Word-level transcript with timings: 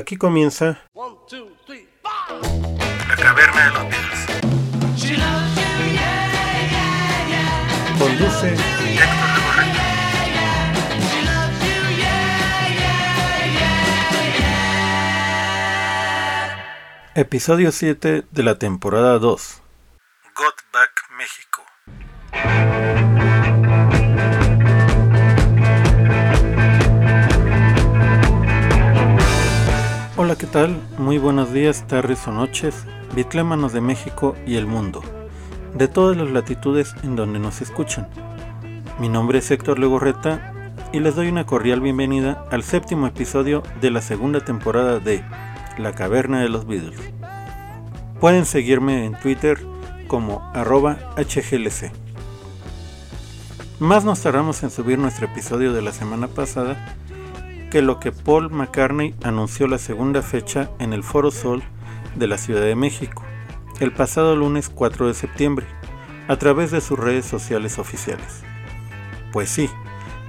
Aquí 0.00 0.16
comienza 0.16 0.80
One, 0.94 1.14
two, 1.28 1.46
three, 1.66 1.86
La 3.06 3.16
Caverna 3.16 3.66
de 3.66 3.72
los 3.74 3.82
Beatles. 3.82 4.26
Conduce 7.98 8.54
Héctor 8.54 9.30
Legorreta. 9.36 9.82
Episodio 17.14 17.70
7 17.70 18.24
de 18.30 18.42
la 18.42 18.58
temporada 18.58 19.18
2. 19.18 19.60
Got 20.34 20.54
Back 20.72 20.92
México. 21.18 21.62
Hola, 30.30 30.38
¿qué 30.38 30.46
tal? 30.46 30.80
Muy 30.96 31.18
buenos 31.18 31.52
días, 31.52 31.88
tardes 31.88 32.28
o 32.28 32.30
noches, 32.30 32.84
bitlémanos 33.16 33.72
de 33.72 33.80
México 33.80 34.36
y 34.46 34.54
el 34.54 34.64
mundo, 34.64 35.02
de 35.74 35.88
todas 35.88 36.16
las 36.16 36.30
latitudes 36.30 36.94
en 37.02 37.16
donde 37.16 37.40
nos 37.40 37.60
escuchan. 37.60 38.06
Mi 39.00 39.08
nombre 39.08 39.40
es 39.40 39.50
Héctor 39.50 39.80
Legorreta 39.80 40.72
y 40.92 41.00
les 41.00 41.16
doy 41.16 41.26
una 41.26 41.46
cordial 41.46 41.80
bienvenida 41.80 42.46
al 42.52 42.62
séptimo 42.62 43.08
episodio 43.08 43.64
de 43.80 43.90
la 43.90 44.00
segunda 44.02 44.38
temporada 44.38 45.00
de 45.00 45.24
La 45.78 45.96
Caverna 45.96 46.40
de 46.40 46.48
los 46.48 46.64
Beatles. 46.64 47.00
Pueden 48.20 48.46
seguirme 48.46 49.06
en 49.06 49.18
Twitter 49.18 49.58
como 50.06 50.48
arroba 50.54 50.96
hglc. 51.16 51.90
Más 53.80 54.04
nos 54.04 54.20
tardamos 54.20 54.62
en 54.62 54.70
subir 54.70 54.96
nuestro 54.96 55.26
episodio 55.26 55.72
de 55.72 55.82
la 55.82 55.90
semana 55.90 56.28
pasada 56.28 56.99
que 57.70 57.82
lo 57.82 58.00
que 58.00 58.10
Paul 58.10 58.50
McCartney 58.50 59.14
anunció 59.22 59.68
la 59.68 59.78
segunda 59.78 60.22
fecha 60.22 60.70
en 60.80 60.92
el 60.92 61.04
Foro 61.04 61.30
Sol 61.30 61.62
de 62.16 62.26
la 62.26 62.36
Ciudad 62.36 62.62
de 62.62 62.74
México, 62.74 63.22
el 63.78 63.92
pasado 63.92 64.34
lunes 64.34 64.68
4 64.68 65.06
de 65.06 65.14
septiembre, 65.14 65.66
a 66.26 66.36
través 66.36 66.72
de 66.72 66.80
sus 66.80 66.98
redes 66.98 67.26
sociales 67.26 67.78
oficiales. 67.78 68.42
Pues 69.32 69.48
sí, 69.50 69.70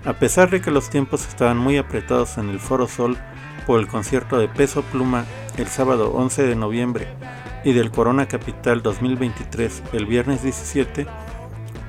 a 0.06 0.14
pesar 0.14 0.52
de 0.52 0.62
que 0.62 0.70
los 0.70 0.92
tiempos 0.92 1.28
estaban 1.28 1.58
muy 1.58 1.78
apretados 1.78 2.38
en 2.38 2.50
el 2.50 2.60
Foro 2.60 2.88
Sol 2.88 3.18
por 3.66 3.80
el 3.80 3.88
concierto 3.88 4.38
de 4.38 4.48
Peso 4.48 4.84
Pluma 4.84 5.26
el 5.58 5.68
sábado 5.68 6.12
11 6.12 6.44
de 6.44 6.56
noviembre 6.56 7.08
y 7.64 7.74
del 7.74 7.90
Corona 7.90 8.28
Capital 8.28 8.84
2023 8.84 9.84
el 9.94 10.06
viernes 10.06 10.44
17, 10.44 11.08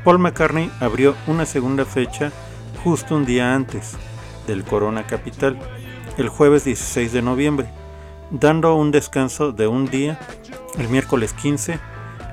Paul 0.02 0.18
McCartney 0.18 0.70
abrió 0.80 1.14
una 1.26 1.44
segunda 1.44 1.84
fecha 1.84 2.32
justo 2.82 3.14
un 3.14 3.24
día 3.26 3.54
antes, 3.54 3.96
del 4.46 4.64
Corona 4.64 5.06
Capital 5.06 5.58
el 6.18 6.28
jueves 6.28 6.64
16 6.64 7.12
de 7.12 7.22
noviembre, 7.22 7.68
dando 8.30 8.74
un 8.74 8.90
descanso 8.90 9.52
de 9.52 9.66
un 9.66 9.86
día 9.86 10.18
el 10.78 10.88
miércoles 10.88 11.32
15 11.32 11.78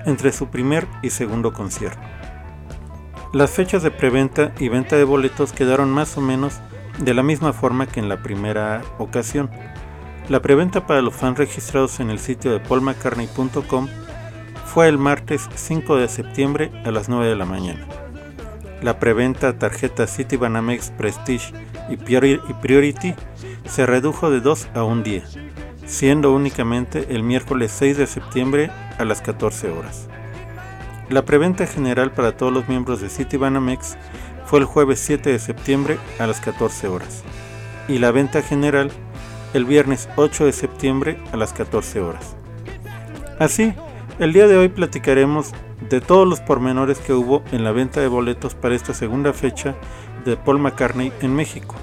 entre 0.06 0.32
su 0.32 0.48
primer 0.48 0.88
y 1.02 1.10
segundo 1.10 1.54
concierto. 1.54 2.02
Las 3.34 3.52
fechas 3.52 3.84
de 3.84 3.92
preventa 3.92 4.54
y 4.60 4.70
venta 4.70 4.96
de 4.96 5.04
boletos 5.04 5.54
quedaron 5.54 5.92
más 5.92 6.18
o 6.18 6.22
menos 6.22 6.60
de 6.98 7.14
la 7.14 7.24
misma 7.24 7.54
forma 7.54 7.86
que 7.86 8.00
en 8.00 8.10
la 8.10 8.22
primera 8.22 8.82
ocasión. 8.98 9.50
La 10.30 10.42
preventa 10.42 10.86
para 10.86 11.02
los 11.02 11.16
fans 11.16 11.38
registrados 11.38 12.00
en 12.00 12.10
el 12.10 12.20
sitio 12.20 12.52
de 12.52 12.60
paulmccartney.com 12.60 13.88
fue 14.66 14.88
el 14.88 14.98
martes 14.98 15.48
5 15.54 15.96
de 15.96 16.08
septiembre 16.08 16.72
a 16.86 16.92
las 16.92 17.10
9 17.10 17.28
de 17.28 17.36
la 17.36 17.46
mañana. 17.46 17.88
La 18.82 19.00
preventa 19.00 19.58
tarjeta 19.58 20.08
Citibanamex 20.08 20.92
Prestige 20.92 21.54
y 21.90 21.98
Priority 21.98 23.14
se 23.66 23.86
redujo 23.86 24.30
de 24.30 24.42
2 24.42 24.70
a 24.74 24.84
un 24.84 25.04
día, 25.04 25.24
siendo 25.86 26.34
únicamente 26.34 27.08
el 27.10 27.24
miércoles 27.24 27.72
6 27.78 27.98
de 27.98 28.08
septiembre 28.08 28.72
a 28.98 29.06
las 29.06 29.22
14 29.22 29.70
horas. 29.72 30.08
La 31.10 31.26
preventa 31.26 31.66
general 31.66 32.12
para 32.12 32.38
todos 32.38 32.54
los 32.54 32.68
miembros 32.68 33.02
de 33.02 33.10
Citibanamex 33.10 33.98
fue 34.46 34.60
el 34.60 34.66
jueves 34.66 35.00
7 35.00 35.32
de 35.32 35.40
septiembre 35.40 35.98
a 36.20 36.28
las 36.28 36.40
14 36.40 36.88
horas 36.88 37.24
y 37.88 37.98
la 37.98 38.12
venta 38.12 38.42
general 38.42 38.92
el 39.54 39.66
viernes 39.66 40.08
8 40.16 40.46
de 40.46 40.54
septiembre 40.54 41.20
a 41.32 41.38
las 41.38 41.54
14 41.54 42.00
horas. 42.02 42.36
Así, 43.40 43.74
el 44.20 44.34
día 44.34 44.48
de 44.48 44.58
hoy 44.58 44.70
platicaremos 44.70 45.54
de 45.90 46.02
todos 46.02 46.28
los 46.28 46.42
pormenores 46.42 47.00
que 47.00 47.14
hubo 47.14 47.44
en 47.52 47.64
la 47.64 47.72
venta 47.72 48.02
de 48.02 48.08
boletos 48.08 48.54
para 48.54 48.76
esta 48.76 48.94
segunda 48.94 49.34
fecha 49.34 49.76
de 50.26 50.38
Paul 50.38 50.60
McCartney 50.60 51.12
en 51.22 51.36
México, 51.36 51.76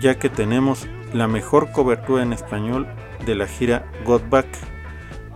ya 0.00 0.18
que 0.18 0.28
tenemos 0.28 0.86
la 1.12 1.28
mejor 1.28 1.72
cobertura 1.72 2.22
en 2.22 2.32
español 2.32 2.86
de 3.26 3.34
la 3.34 3.46
gira 3.46 3.84
Got 4.04 4.28
Back 4.28 4.46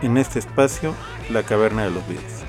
en 0.01 0.17
este 0.17 0.39
espacio, 0.39 0.93
La 1.31 1.43
Caverna 1.43 1.83
de 1.83 1.91
los 1.91 2.07
Beatles. 2.07 2.43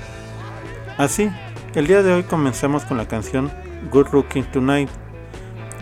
Así, 0.97 1.29
el 1.75 1.87
día 1.87 2.03
de 2.03 2.13
hoy 2.13 2.23
comenzamos 2.23 2.85
con 2.85 2.97
la 2.97 3.07
canción 3.07 3.51
Good 3.91 4.07
Looking 4.11 4.45
Tonight, 4.45 4.89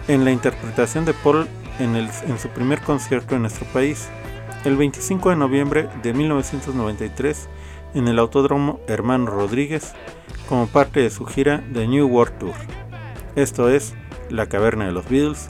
en 0.08 0.24
la 0.24 0.32
interpretación 0.32 1.06
de 1.06 1.14
Paul 1.14 1.48
en, 1.80 1.96
en 1.96 2.40
su 2.40 2.50
primer 2.50 2.82
concierto 2.82 3.36
en 3.36 3.42
nuestro 3.42 3.66
país, 3.68 4.10
el 4.64 4.78
25 4.78 5.30
de 5.30 5.36
noviembre 5.36 5.90
de 6.02 6.14
1993 6.14 7.50
en 7.94 8.08
el 8.08 8.20
Autódromo 8.20 8.80
Hermano 8.88 9.28
Rodríguez 9.28 9.94
como 10.48 10.68
parte 10.68 11.02
de 11.02 11.10
su 11.10 11.26
gira 11.26 11.64
The 11.74 11.88
New 11.88 12.08
World 12.08 12.38
Tour. 12.38 12.56
Esto 13.36 13.70
es 13.70 13.94
La 14.30 14.48
Caverna 14.48 14.86
de 14.86 14.92
los 14.92 15.08
Beatles. 15.10 15.50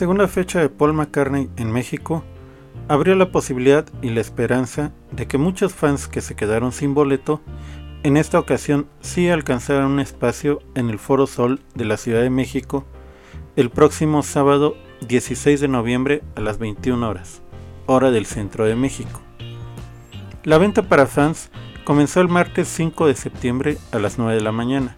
Segunda 0.00 0.28
fecha 0.28 0.60
de 0.60 0.70
Paul 0.70 0.94
McCartney 0.94 1.50
en 1.58 1.70
México 1.70 2.24
abrió 2.88 3.14
la 3.16 3.30
posibilidad 3.30 3.84
y 4.00 4.08
la 4.08 4.22
esperanza 4.22 4.94
de 5.12 5.26
que 5.26 5.36
muchos 5.36 5.74
fans 5.74 6.08
que 6.08 6.22
se 6.22 6.34
quedaron 6.34 6.72
sin 6.72 6.94
boleto 6.94 7.42
en 8.02 8.16
esta 8.16 8.38
ocasión 8.38 8.86
sí 9.02 9.28
alcanzaran 9.28 9.90
un 9.90 10.00
espacio 10.00 10.60
en 10.74 10.88
el 10.88 10.98
Foro 10.98 11.26
Sol 11.26 11.60
de 11.74 11.84
la 11.84 11.98
Ciudad 11.98 12.22
de 12.22 12.30
México 12.30 12.86
el 13.56 13.68
próximo 13.68 14.22
sábado 14.22 14.74
16 15.06 15.60
de 15.60 15.68
noviembre 15.68 16.22
a 16.34 16.40
las 16.40 16.56
21 16.56 17.06
horas, 17.06 17.42
hora 17.84 18.10
del 18.10 18.24
centro 18.24 18.64
de 18.64 18.76
México. 18.76 19.20
La 20.44 20.56
venta 20.56 20.88
para 20.88 21.04
fans 21.04 21.50
comenzó 21.84 22.22
el 22.22 22.28
martes 22.28 22.68
5 22.68 23.06
de 23.06 23.16
septiembre 23.16 23.76
a 23.92 23.98
las 23.98 24.16
9 24.16 24.36
de 24.36 24.40
la 24.40 24.52
mañana, 24.52 24.96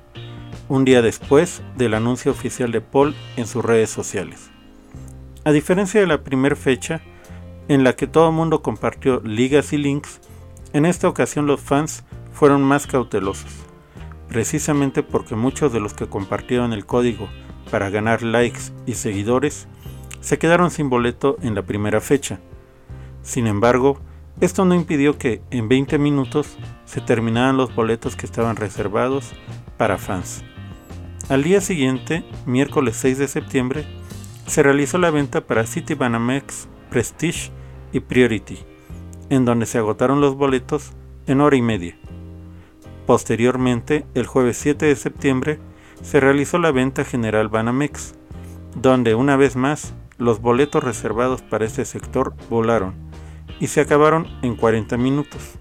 un 0.69 0.84
día 0.84 1.02
después 1.02 1.60
del 1.76 1.94
anuncio 1.94 2.31
oficial 2.31 2.70
de 2.70 2.82
Paul 2.82 3.16
en 3.37 3.49
sus 3.49 3.64
redes 3.64 3.90
sociales. 3.90 4.51
A 5.44 5.50
diferencia 5.50 6.00
de 6.00 6.06
la 6.06 6.23
primera 6.23 6.55
fecha, 6.55 7.00
en 7.67 7.83
la 7.83 7.97
que 7.97 8.06
todo 8.06 8.29
el 8.29 8.35
mundo 8.35 8.62
compartió 8.62 9.21
ligas 9.25 9.73
y 9.73 9.77
links, 9.77 10.21
en 10.73 10.87
esta 10.87 11.09
ocasión 11.09 11.49
los 11.49 11.61
fans 11.61 12.05
fueron 12.33 12.62
más 12.62 12.87
cautelosos, 12.87 13.50
precisamente 14.29 15.03
porque 15.03 15.35
muchos 15.35 15.73
de 15.73 15.81
los 15.81 15.94
que 15.94 16.06
compartieron 16.06 16.73
el 16.73 16.87
código 16.87 17.29
para 17.73 17.91
ganar 17.91 18.23
likes 18.23 18.73
y 18.87 18.94
seguidores 18.94 19.67
se 20.21 20.39
quedaron 20.39 20.71
sin 20.71 20.89
boleto 20.89 21.37
en 21.43 21.56
la 21.56 21.62
primera 21.62 22.00
fecha. 22.00 22.38
Sin 23.23 23.49
embargo, 23.49 23.99
esto 24.41 24.65
no 24.65 24.77
impidió 24.77 25.19
que 25.19 25.43
en 25.50 25.69
20 25.69 25.99
minutos 25.99 26.56
se 26.85 27.00
terminaran 27.00 27.56
los 27.56 27.75
boletos 27.75 28.15
que 28.15 28.27
estaban 28.27 28.55
reservados 28.55 29.33
para 29.77 29.99
fans. 29.99 30.45
Al 31.29 31.43
día 31.43 31.61
siguiente, 31.61 32.25
miércoles 32.47 32.97
6 33.00 33.19
de 33.19 33.27
septiembre, 33.27 34.01
se 34.52 34.62
realizó 34.62 34.99
la 34.99 35.10
venta 35.10 35.46
para 35.46 35.64
City 35.64 35.94
Banamex, 35.94 36.69
Prestige 36.90 37.50
y 37.90 38.00
Priority, 38.00 38.58
en 39.31 39.46
donde 39.46 39.64
se 39.64 39.78
agotaron 39.78 40.20
los 40.20 40.34
boletos 40.34 40.93
en 41.26 41.40
hora 41.40 41.56
y 41.56 41.62
media. 41.62 41.96
Posteriormente, 43.06 44.04
el 44.12 44.26
jueves 44.26 44.58
7 44.58 44.84
de 44.84 44.94
septiembre, 44.94 45.58
se 46.02 46.20
realizó 46.20 46.58
la 46.58 46.70
venta 46.70 47.02
general 47.02 47.49
Banamex, 47.49 48.12
donde 48.76 49.14
una 49.14 49.37
vez 49.37 49.56
más 49.56 49.94
los 50.19 50.43
boletos 50.43 50.84
reservados 50.84 51.40
para 51.40 51.64
este 51.64 51.87
sector 51.87 52.34
volaron 52.50 52.93
y 53.58 53.69
se 53.69 53.81
acabaron 53.81 54.26
en 54.43 54.54
40 54.54 54.99
minutos. 54.99 55.52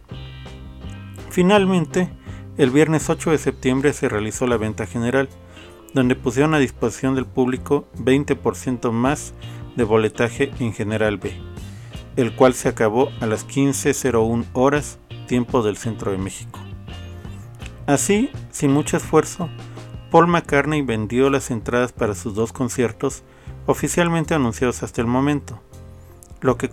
Finalmente, 1.30 2.10
el 2.58 2.72
viernes 2.72 3.10
8 3.10 3.32
de 3.32 3.38
septiembre 3.38 3.94
se 3.94 4.10
realizó 4.10 4.48
la 4.48 4.58
venta 4.58 4.86
general, 4.86 5.30
donde 5.94 6.16
pusieron 6.16 6.54
a 6.54 6.60
disposición 6.60 7.16
del 7.16 7.26
público 7.26 7.88
20% 7.98 8.92
más 8.92 9.34
de 9.76 9.84
boletaje 9.84 10.52
en 10.60 10.74
General 10.74 11.18
B, 11.18 11.34
el 12.16 12.36
cual 12.36 12.54
se 12.54 12.70
acabó 12.70 13.10
a 13.20 13.26
las 13.26 13.48
15.01 13.48 14.46
horas 14.54 15.00
tiempo 15.28 15.64
del 15.64 15.78
centro 15.78 16.12
de 16.12 16.18
México. 16.18 16.60
Así, 17.88 18.30
sin 18.52 18.72
mucho 18.72 18.98
esfuerzo, 18.98 19.50
Paul 20.12 20.28
McCartney 20.28 20.82
vendió 20.82 21.30
las 21.30 21.52
entradas 21.52 21.94
para 21.94 22.16
sus 22.16 22.36
dos 22.36 22.52
conciertos 22.52 23.24
oficialmente 23.66 24.34
anunciados 24.34 24.84
hasta 24.84 25.02
el 25.02 25.08
momento, 25.08 25.62
lo 26.42 26.58
que, 26.58 26.70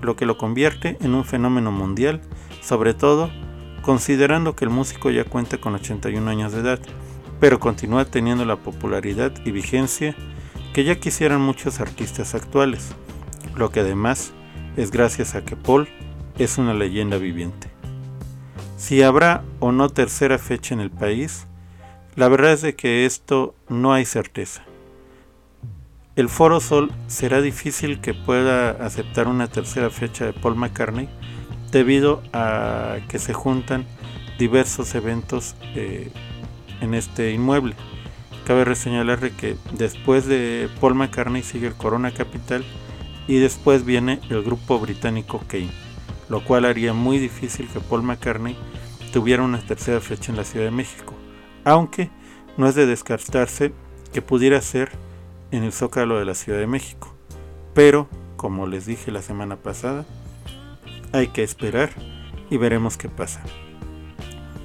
lo 0.00 0.16
que 0.16 0.26
lo 0.26 0.38
convierte 0.38 0.96
en 1.00 1.14
un 1.14 1.24
fenómeno 1.24 1.70
mundial, 1.70 2.20
sobre 2.60 2.94
todo 2.94 3.30
considerando 3.82 4.54
que 4.54 4.64
el 4.64 4.70
músico 4.70 5.10
ya 5.10 5.24
cuenta 5.24 5.58
con 5.58 5.74
81 5.74 6.28
años 6.30 6.52
de 6.52 6.60
edad 6.60 6.80
pero 7.42 7.58
continúa 7.58 8.04
teniendo 8.04 8.44
la 8.44 8.54
popularidad 8.54 9.32
y 9.44 9.50
vigencia 9.50 10.14
que 10.72 10.84
ya 10.84 11.00
quisieran 11.00 11.40
muchos 11.40 11.80
artistas 11.80 12.36
actuales, 12.36 12.92
lo 13.56 13.72
que 13.72 13.80
además 13.80 14.32
es 14.76 14.92
gracias 14.92 15.34
a 15.34 15.44
que 15.44 15.56
Paul 15.56 15.88
es 16.38 16.56
una 16.58 16.72
leyenda 16.72 17.16
viviente. 17.16 17.66
Si 18.76 19.02
habrá 19.02 19.42
o 19.58 19.72
no 19.72 19.88
tercera 19.88 20.38
fecha 20.38 20.72
en 20.72 20.78
el 20.78 20.92
país, 20.92 21.48
la 22.14 22.28
verdad 22.28 22.52
es 22.52 22.62
de 22.62 22.76
que 22.76 23.06
esto 23.06 23.56
no 23.68 23.92
hay 23.92 24.04
certeza. 24.04 24.62
El 26.14 26.28
Foro 26.28 26.60
Sol 26.60 26.92
será 27.08 27.40
difícil 27.40 28.00
que 28.00 28.14
pueda 28.14 28.70
aceptar 28.70 29.26
una 29.26 29.48
tercera 29.48 29.90
fecha 29.90 30.26
de 30.26 30.32
Paul 30.32 30.54
McCartney 30.54 31.08
debido 31.72 32.22
a 32.32 32.98
que 33.08 33.18
se 33.18 33.32
juntan 33.32 33.84
diversos 34.38 34.94
eventos 34.94 35.56
eh, 35.74 36.12
en 36.82 36.94
este 36.94 37.32
inmueble. 37.32 37.74
Cabe 38.46 38.64
reseñalarle 38.64 39.30
que 39.30 39.56
después 39.72 40.26
de 40.26 40.68
Paul 40.80 40.96
McCartney 40.96 41.42
sigue 41.42 41.68
el 41.68 41.74
Corona 41.74 42.12
Capital 42.12 42.64
y 43.28 43.38
después 43.38 43.84
viene 43.84 44.20
el 44.28 44.42
grupo 44.42 44.78
británico 44.80 45.40
Kane, 45.46 45.70
lo 46.28 46.44
cual 46.44 46.64
haría 46.64 46.92
muy 46.92 47.18
difícil 47.18 47.68
que 47.68 47.80
Paul 47.80 48.02
McCartney 48.02 48.56
tuviera 49.12 49.42
una 49.44 49.60
tercera 49.60 50.00
fecha 50.00 50.32
en 50.32 50.36
la 50.36 50.44
Ciudad 50.44 50.66
de 50.66 50.72
México, 50.72 51.14
aunque 51.64 52.10
no 52.56 52.68
es 52.68 52.74
de 52.74 52.86
descartarse 52.86 53.72
que 54.12 54.22
pudiera 54.22 54.60
ser 54.60 54.90
en 55.52 55.62
el 55.62 55.72
Zócalo 55.72 56.18
de 56.18 56.24
la 56.24 56.34
Ciudad 56.34 56.58
de 56.58 56.66
México. 56.66 57.14
Pero, 57.74 58.08
como 58.36 58.66
les 58.66 58.86
dije 58.86 59.12
la 59.12 59.22
semana 59.22 59.56
pasada, 59.56 60.04
hay 61.12 61.28
que 61.28 61.42
esperar 61.42 61.90
y 62.50 62.56
veremos 62.56 62.96
qué 62.96 63.08
pasa. 63.08 63.42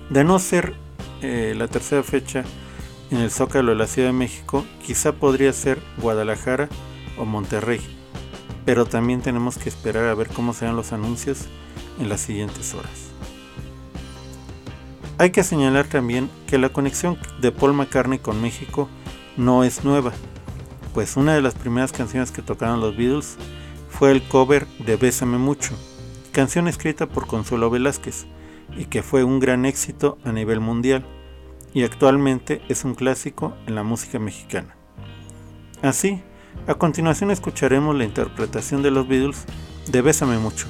De 0.10 0.24
no 0.24 0.40
ser 0.40 0.74
eh, 1.22 1.54
la 1.58 1.68
tercera 1.68 2.04
fecha 2.04 2.44
en 3.10 3.20
el 3.20 3.32
Zócalo 3.32 3.72
de 3.72 3.78
la 3.78 3.88
Ciudad 3.88 4.10
de 4.10 4.14
México, 4.14 4.66
quizá 4.86 5.14
podría 5.14 5.54
ser 5.54 5.82
Guadalajara 6.02 6.70
o 7.18 7.26
Monterrey, 7.26 7.80
pero 8.66 8.86
también 8.86 9.22
tenemos 9.22 9.58
que 9.58 9.70
esperar 9.70 10.06
a 10.06 10.16
ver 10.16 10.28
cómo 10.28 10.54
serán 10.54 10.76
los 10.76 10.92
anuncios 10.94 11.46
en 12.00 12.10
las 12.10 12.22
siguientes 12.22 12.74
horas. 12.74 13.12
Hay 15.18 15.32
que 15.32 15.44
señalar 15.44 15.88
también 15.88 16.30
que 16.46 16.60
la 16.60 16.70
conexión 16.70 17.18
de 17.42 17.52
Paul 17.52 17.74
McCartney 17.74 18.20
con 18.20 18.42
México 18.42 18.88
no 19.36 19.64
es 19.64 19.84
nueva, 19.84 20.12
pues 20.94 21.18
una 21.18 21.34
de 21.34 21.42
las 21.42 21.56
primeras 21.56 21.92
canciones 21.92 22.32
que 22.32 22.42
tocaron 22.42 22.82
los 22.82 22.96
Beatles 22.96 23.38
fue 23.90 24.12
el 24.12 24.22
cover 24.22 24.68
de 24.80 24.96
Bésame 24.96 25.38
mucho, 25.38 25.74
canción 26.32 26.68
escrita 26.68 27.08
por 27.08 27.26
Consuelo 27.26 27.70
Velázquez, 27.70 28.28
y 28.76 28.86
que 28.86 29.04
fue 29.04 29.24
un 29.24 29.40
gran 29.40 29.66
éxito 29.66 30.18
a 30.24 30.32
nivel 30.32 30.60
mundial 30.60 31.06
y 31.74 31.84
actualmente 31.84 32.62
es 32.70 32.86
un 32.86 32.96
clásico 32.96 33.56
en 33.68 33.76
la 33.76 33.84
música 33.84 34.20
mexicana. 34.20 34.76
Así, 35.82 36.22
a 36.66 36.74
continuación 36.74 37.32
escucharemos 37.32 37.96
la 37.96 38.04
interpretación 38.04 38.82
de 38.82 38.92
los 38.92 39.08
Beatles 39.08 39.46
de 39.92 40.02
Bésame 40.02 40.38
mucho, 40.40 40.68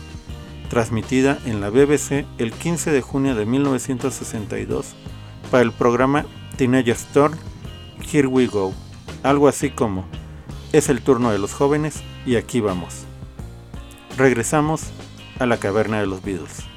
transmitida 0.70 1.40
en 1.46 1.62
la 1.62 1.70
BBC 1.70 2.26
el 2.38 2.52
15 2.52 2.92
de 2.92 3.02
junio 3.02 3.36
de 3.36 3.46
1962 3.46 4.96
para 5.50 5.64
el 5.64 5.72
programa 5.72 6.26
Teenage 6.58 6.92
Storm 6.92 7.38
Here 8.12 8.28
We 8.28 8.48
Go, 8.48 8.74
algo 9.24 9.48
así 9.48 9.70
como 9.70 10.06
es 10.74 10.90
el 10.90 11.02
turno 11.02 11.32
de 11.32 11.40
los 11.40 11.54
jóvenes 11.54 12.04
y 12.26 12.36
aquí 12.36 12.60
vamos. 12.60 13.06
Regresamos 14.18 14.84
a 15.40 15.46
la 15.46 15.58
caverna 15.58 16.00
de 16.00 16.08
los 16.08 16.22
Beatles. 16.24 16.77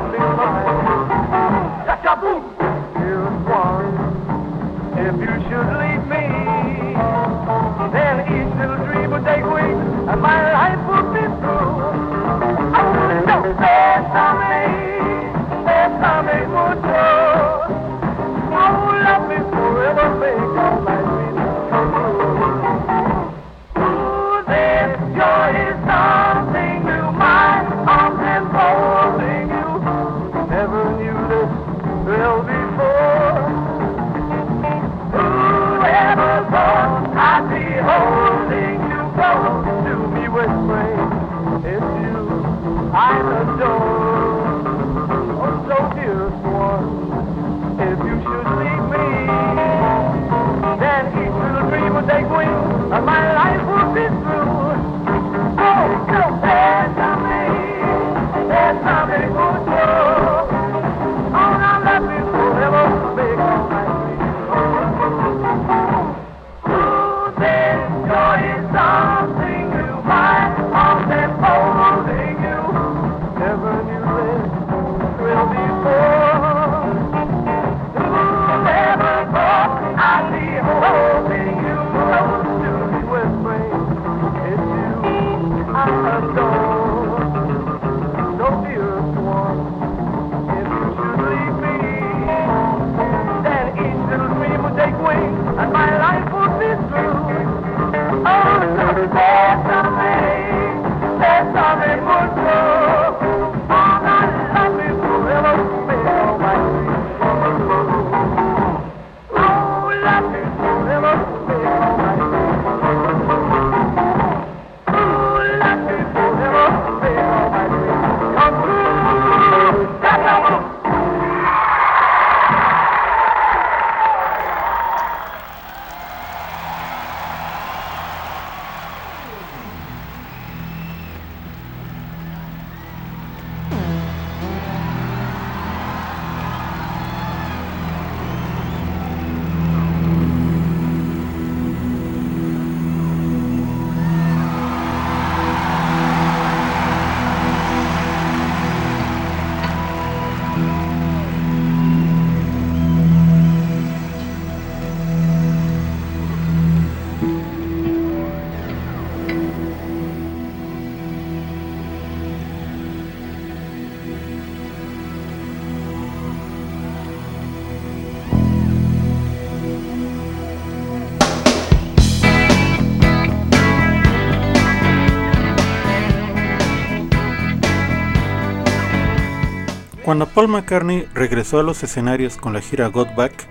Cuando 180.11 180.27
Paul 180.27 180.49
McCartney 180.49 181.07
regresó 181.13 181.61
a 181.61 181.63
los 181.63 181.83
escenarios 181.83 182.35
con 182.35 182.51
la 182.51 182.59
gira 182.59 182.87
Got 182.87 183.15
Back, 183.15 183.47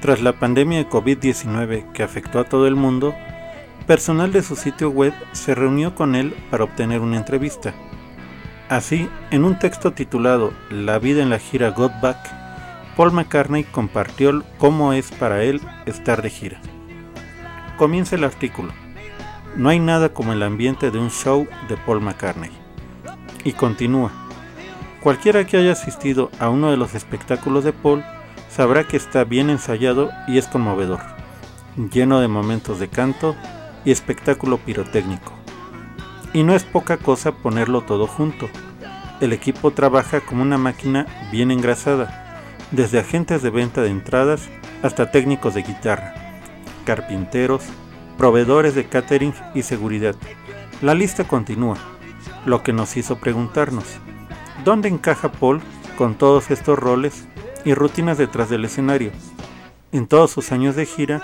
tras 0.00 0.22
la 0.22 0.34
pandemia 0.34 0.78
de 0.78 0.88
COVID-19 0.88 1.90
que 1.90 2.04
afectó 2.04 2.38
a 2.38 2.44
todo 2.44 2.68
el 2.68 2.76
mundo, 2.76 3.12
personal 3.88 4.30
de 4.30 4.44
su 4.44 4.54
sitio 4.54 4.88
web 4.90 5.12
se 5.32 5.56
reunió 5.56 5.96
con 5.96 6.14
él 6.14 6.32
para 6.48 6.62
obtener 6.62 7.00
una 7.00 7.16
entrevista. 7.16 7.74
Así, 8.68 9.08
en 9.32 9.42
un 9.42 9.58
texto 9.58 9.94
titulado 9.94 10.52
La 10.70 11.00
vida 11.00 11.24
en 11.24 11.28
la 11.28 11.40
gira 11.40 11.70
Got 11.70 12.00
Back, 12.00 12.18
Paul 12.96 13.10
McCartney 13.10 13.64
compartió 13.64 14.44
cómo 14.58 14.92
es 14.92 15.10
para 15.10 15.42
él 15.42 15.60
estar 15.86 16.22
de 16.22 16.30
gira. 16.30 16.60
Comienza 17.78 18.14
el 18.14 18.22
artículo. 18.22 18.72
No 19.56 19.70
hay 19.70 19.80
nada 19.80 20.10
como 20.10 20.32
el 20.32 20.44
ambiente 20.44 20.92
de 20.92 21.00
un 21.00 21.10
show 21.10 21.48
de 21.68 21.76
Paul 21.78 22.00
McCartney. 22.00 22.52
Y 23.42 23.54
continúa. 23.54 24.25
Cualquiera 25.00 25.46
que 25.46 25.56
haya 25.56 25.72
asistido 25.72 26.30
a 26.40 26.48
uno 26.48 26.70
de 26.70 26.76
los 26.76 26.94
espectáculos 26.94 27.64
de 27.64 27.72
Paul 27.72 28.04
sabrá 28.50 28.84
que 28.84 28.96
está 28.96 29.24
bien 29.24 29.50
ensayado 29.50 30.10
y 30.26 30.38
es 30.38 30.46
conmovedor, 30.48 31.00
lleno 31.92 32.20
de 32.20 32.28
momentos 32.28 32.78
de 32.80 32.88
canto 32.88 33.36
y 33.84 33.92
espectáculo 33.92 34.58
pirotécnico. 34.58 35.32
Y 36.32 36.42
no 36.42 36.54
es 36.54 36.64
poca 36.64 36.96
cosa 36.96 37.32
ponerlo 37.32 37.82
todo 37.82 38.06
junto. 38.06 38.48
El 39.20 39.32
equipo 39.32 39.70
trabaja 39.70 40.20
como 40.20 40.42
una 40.42 40.58
máquina 40.58 41.06
bien 41.30 41.50
engrasada, 41.50 42.42
desde 42.72 42.98
agentes 42.98 43.42
de 43.42 43.50
venta 43.50 43.82
de 43.82 43.90
entradas 43.90 44.48
hasta 44.82 45.10
técnicos 45.10 45.54
de 45.54 45.62
guitarra, 45.62 46.14
carpinteros, 46.84 47.62
proveedores 48.18 48.74
de 48.74 48.88
catering 48.88 49.34
y 49.54 49.62
seguridad. 49.62 50.16
La 50.82 50.94
lista 50.94 51.24
continúa, 51.24 51.76
lo 52.44 52.62
que 52.62 52.72
nos 52.72 52.96
hizo 52.96 53.16
preguntarnos, 53.16 53.84
¿dónde 54.66 54.88
encaja 54.88 55.30
Paul 55.30 55.60
con 55.96 56.16
todos 56.16 56.50
estos 56.50 56.76
roles 56.76 57.28
y 57.64 57.72
rutinas 57.72 58.18
detrás 58.18 58.50
del 58.50 58.64
escenario? 58.64 59.12
En 59.92 60.08
todos 60.08 60.32
sus 60.32 60.50
años 60.50 60.74
de 60.74 60.86
gira, 60.86 61.22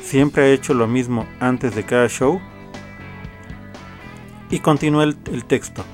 siempre 0.00 0.44
ha 0.44 0.50
hecho 0.50 0.74
lo 0.74 0.86
mismo 0.86 1.26
antes 1.40 1.74
de 1.74 1.84
cada 1.84 2.08
show. 2.08 2.40
Y 4.48 4.60
continúa 4.60 5.02
el, 5.02 5.44
texto. 5.44 5.84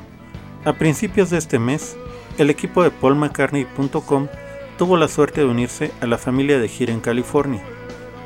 A 0.67 0.75
principios 0.75 1.31
de 1.31 1.39
este 1.39 1.59
mes, 1.59 1.97
el 2.37 2.51
equipo 2.51 2.83
de 2.83 2.91
paulmccartney.com 2.91 4.29
tuvo 4.77 4.99
la 4.99 5.09
suerte 5.09 5.41
de 5.41 5.47
unirse 5.47 5.93
a 6.03 6.07
la 6.07 6.19
familia 6.19 6.59
de 6.59 6.69
gira 6.69 6.93
en 6.93 7.01
California, 7.01 7.63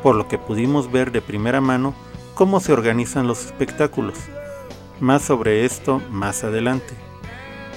por 0.03 0.17
lo 0.17 0.27
que 0.27 0.37
pudimos 0.37 0.91
ver 0.91 1.13
de 1.13 1.23
primera 1.23 1.61
mano 1.61 1.95
cómo 2.35 2.59
se 2.59 2.73
organizan 2.73 3.29
los 3.29 3.47
espectáculos. 3.47 4.19
Más 4.99 5.23
sobre 5.23 5.65
esto 5.65 6.03
más 6.11 6.43
adelante. 6.43 7.14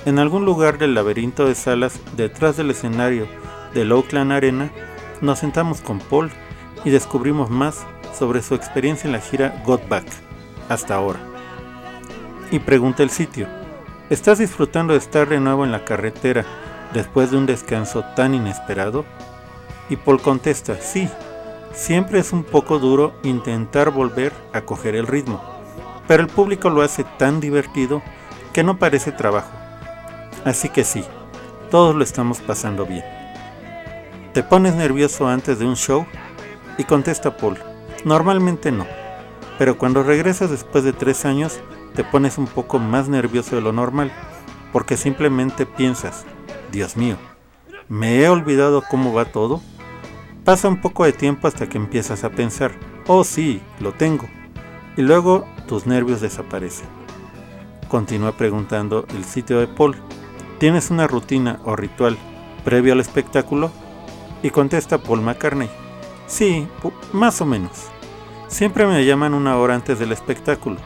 En 0.07 0.19
algún 0.19 0.45
lugar 0.45 0.77
del 0.77 0.93
laberinto 0.93 1.45
de 1.45 1.53
salas 1.53 1.99
detrás 2.15 2.55
del 2.55 2.71
escenario 2.71 3.27
del 3.73 3.91
Oakland 3.91 4.31
Arena, 4.31 4.71
nos 5.19 5.39
sentamos 5.39 5.81
con 5.81 5.99
Paul 5.99 6.31
y 6.85 6.91
descubrimos 6.91 7.49
más 7.49 7.85
sobre 8.17 8.41
su 8.41 8.55
experiencia 8.55 9.07
en 9.07 9.11
la 9.11 9.19
gira 9.19 9.61
Got 9.65 9.89
Back 9.89 10.05
hasta 10.69 10.95
ahora. 10.95 11.19
Y 12.51 12.59
pregunta 12.59 13.03
el 13.03 13.09
sitio, 13.09 13.49
¿estás 14.09 14.37
disfrutando 14.39 14.93
de 14.93 14.99
estar 14.99 15.27
de 15.27 15.41
nuevo 15.41 15.65
en 15.65 15.73
la 15.73 15.83
carretera 15.83 16.45
después 16.93 17.29
de 17.29 17.37
un 17.39 17.45
descanso 17.45 18.05
tan 18.15 18.33
inesperado? 18.33 19.03
Y 19.89 19.97
Paul 19.97 20.21
contesta, 20.21 20.79
sí, 20.79 21.09
siempre 21.73 22.19
es 22.19 22.31
un 22.31 22.45
poco 22.45 22.79
duro 22.79 23.13
intentar 23.23 23.91
volver 23.91 24.31
a 24.53 24.61
coger 24.61 24.95
el 24.95 25.05
ritmo, 25.05 25.43
pero 26.07 26.23
el 26.23 26.29
público 26.29 26.69
lo 26.69 26.81
hace 26.81 27.03
tan 27.03 27.41
divertido 27.41 28.01
que 28.53 28.63
no 28.63 28.77
parece 28.79 29.11
trabajo. 29.11 29.66
Así 30.45 30.69
que 30.69 30.83
sí, 30.83 31.03
todos 31.71 31.95
lo 31.95 32.03
estamos 32.03 32.39
pasando 32.39 32.85
bien. 32.85 33.03
¿Te 34.33 34.43
pones 34.43 34.75
nervioso 34.75 35.27
antes 35.27 35.59
de 35.59 35.65
un 35.65 35.75
show? 35.75 36.05
Y 36.77 36.83
contesta 36.83 37.37
Paul, 37.37 37.57
normalmente 38.05 38.71
no, 38.71 38.85
pero 39.57 39.77
cuando 39.77 40.03
regresas 40.03 40.51
después 40.51 40.83
de 40.83 40.93
tres 40.93 41.25
años 41.25 41.59
te 41.95 42.03
pones 42.03 42.37
un 42.37 42.45
poco 42.45 42.77
más 42.77 43.09
nervioso 43.09 43.55
de 43.55 43.61
lo 43.63 43.73
normal, 43.73 44.11
porque 44.71 44.95
simplemente 44.95 45.65
piensas, 45.65 46.25
Dios 46.71 46.95
mío, 46.95 47.17
¿me 47.89 48.19
he 48.19 48.29
olvidado 48.29 48.83
cómo 48.87 49.13
va 49.13 49.25
todo? 49.25 49.61
Pasa 50.45 50.67
un 50.67 50.79
poco 50.79 51.03
de 51.03 51.13
tiempo 51.13 51.47
hasta 51.47 51.67
que 51.67 51.77
empiezas 51.77 52.23
a 52.23 52.29
pensar, 52.29 52.71
oh 53.07 53.23
sí, 53.23 53.61
lo 53.79 53.93
tengo, 53.93 54.27
y 54.95 55.01
luego 55.01 55.47
tus 55.67 55.87
nervios 55.87 56.21
desaparecen. 56.21 56.87
Continúa 57.87 58.33
preguntando 58.33 59.05
el 59.15 59.25
sitio 59.25 59.59
de 59.59 59.67
Paul, 59.67 59.95
¿tienes 60.59 60.89
una 60.89 61.07
rutina 61.07 61.59
o 61.63 61.75
ritual 61.75 62.17
previo 62.63 62.93
al 62.93 62.99
espectáculo? 62.99 63.71
Y 64.43 64.49
contesta 64.51 64.99
Paul 64.99 65.21
McCartney, 65.21 65.69
sí, 66.27 66.67
más 67.11 67.41
o 67.41 67.45
menos. 67.45 67.87
Siempre 68.47 68.85
me 68.87 69.03
llaman 69.05 69.33
una 69.33 69.57
hora 69.57 69.75
antes 69.75 69.99
del 69.99 70.11
espectáculo. 70.11 70.77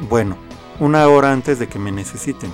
Bueno, 0.00 0.36
una 0.80 1.06
hora 1.08 1.32
antes 1.32 1.58
de 1.58 1.68
que 1.68 1.78
me 1.78 1.92
necesiten. 1.92 2.52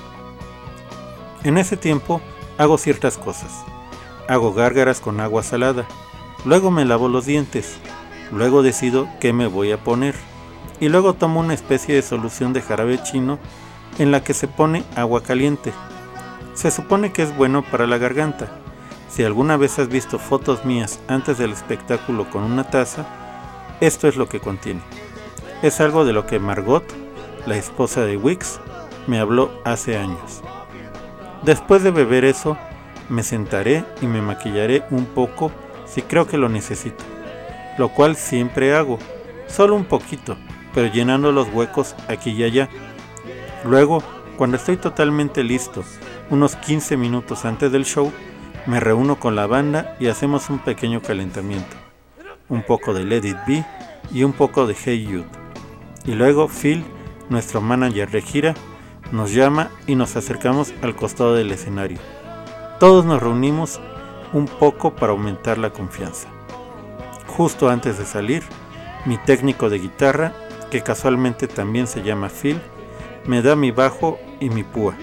En 1.44 1.58
ese 1.58 1.76
tiempo 1.76 2.20
hago 2.58 2.78
ciertas 2.78 3.18
cosas. 3.18 3.64
Hago 4.28 4.52
gárgaras 4.52 5.00
con 5.00 5.20
agua 5.20 5.42
salada. 5.42 5.86
Luego 6.44 6.70
me 6.70 6.84
lavo 6.84 7.08
los 7.08 7.26
dientes. 7.26 7.76
Luego 8.30 8.62
decido 8.62 9.08
qué 9.20 9.32
me 9.32 9.46
voy 9.46 9.72
a 9.72 9.82
poner. 9.82 10.14
Y 10.80 10.88
luego 10.88 11.14
tomo 11.14 11.40
una 11.40 11.54
especie 11.54 11.94
de 11.94 12.02
solución 12.02 12.52
de 12.52 12.62
jarabe 12.62 13.02
chino 13.02 13.38
en 13.98 14.10
la 14.10 14.24
que 14.24 14.34
se 14.34 14.48
pone 14.48 14.84
agua 14.96 15.22
caliente. 15.22 15.72
Se 16.54 16.70
supone 16.70 17.12
que 17.12 17.22
es 17.22 17.36
bueno 17.36 17.62
para 17.62 17.86
la 17.86 17.98
garganta. 17.98 18.48
Si 19.08 19.24
alguna 19.24 19.56
vez 19.56 19.78
has 19.78 19.88
visto 19.88 20.18
fotos 20.18 20.64
mías 20.64 21.00
antes 21.08 21.38
del 21.38 21.52
espectáculo 21.52 22.30
con 22.30 22.42
una 22.42 22.64
taza, 22.64 23.06
esto 23.80 24.08
es 24.08 24.16
lo 24.16 24.28
que 24.28 24.40
contiene. 24.40 24.80
Es 25.62 25.80
algo 25.80 26.04
de 26.04 26.12
lo 26.12 26.26
que 26.26 26.38
Margot, 26.38 26.84
la 27.46 27.56
esposa 27.56 28.04
de 28.04 28.16
Wix, 28.16 28.60
me 29.06 29.18
habló 29.18 29.50
hace 29.64 29.96
años. 29.96 30.42
Después 31.42 31.82
de 31.82 31.90
beber 31.90 32.24
eso, 32.24 32.56
me 33.08 33.22
sentaré 33.22 33.84
y 34.00 34.06
me 34.06 34.22
maquillaré 34.22 34.84
un 34.90 35.06
poco 35.06 35.50
si 35.86 36.02
creo 36.02 36.26
que 36.26 36.38
lo 36.38 36.48
necesito, 36.48 37.04
lo 37.78 37.90
cual 37.90 38.16
siempre 38.16 38.74
hago, 38.74 38.98
solo 39.46 39.74
un 39.74 39.84
poquito, 39.84 40.36
pero 40.72 40.90
llenando 40.92 41.32
los 41.32 41.48
huecos 41.52 41.94
aquí 42.08 42.30
y 42.30 42.44
allá. 42.44 42.68
Luego, 43.64 44.02
cuando 44.36 44.56
estoy 44.56 44.76
totalmente 44.76 45.44
listo, 45.44 45.84
unos 46.32 46.56
15 46.56 46.96
minutos 46.96 47.44
antes 47.44 47.70
del 47.70 47.84
show, 47.84 48.10
me 48.64 48.80
reúno 48.80 49.20
con 49.20 49.36
la 49.36 49.46
banda 49.46 49.96
y 50.00 50.06
hacemos 50.06 50.48
un 50.48 50.60
pequeño 50.60 51.02
calentamiento. 51.02 51.76
Un 52.48 52.62
poco 52.62 52.94
de 52.94 53.04
Let 53.04 53.28
It 53.28 53.36
Be 53.46 53.66
y 54.10 54.24
un 54.24 54.32
poco 54.32 54.66
de 54.66 54.74
Hey 54.74 55.06
Jude. 55.06 55.26
Y 56.06 56.14
luego 56.14 56.48
Phil, 56.48 56.84
nuestro 57.28 57.60
manager 57.60 58.10
de 58.10 58.22
gira, 58.22 58.54
nos 59.12 59.34
llama 59.34 59.70
y 59.86 59.94
nos 59.94 60.16
acercamos 60.16 60.72
al 60.80 60.96
costado 60.96 61.34
del 61.34 61.52
escenario. 61.52 61.98
Todos 62.80 63.04
nos 63.04 63.22
reunimos 63.22 63.78
un 64.32 64.46
poco 64.46 64.96
para 64.96 65.12
aumentar 65.12 65.58
la 65.58 65.68
confianza. 65.68 66.28
Justo 67.26 67.68
antes 67.68 67.98
de 67.98 68.06
salir, 68.06 68.42
mi 69.04 69.18
técnico 69.18 69.68
de 69.68 69.80
guitarra, 69.80 70.32
que 70.70 70.80
casualmente 70.80 71.46
también 71.46 71.86
se 71.86 72.02
llama 72.02 72.30
Phil, 72.30 72.58
me 73.26 73.42
da 73.42 73.54
mi 73.54 73.70
bajo 73.70 74.18
y 74.40 74.48
mi 74.48 74.62
púa. 74.62 74.94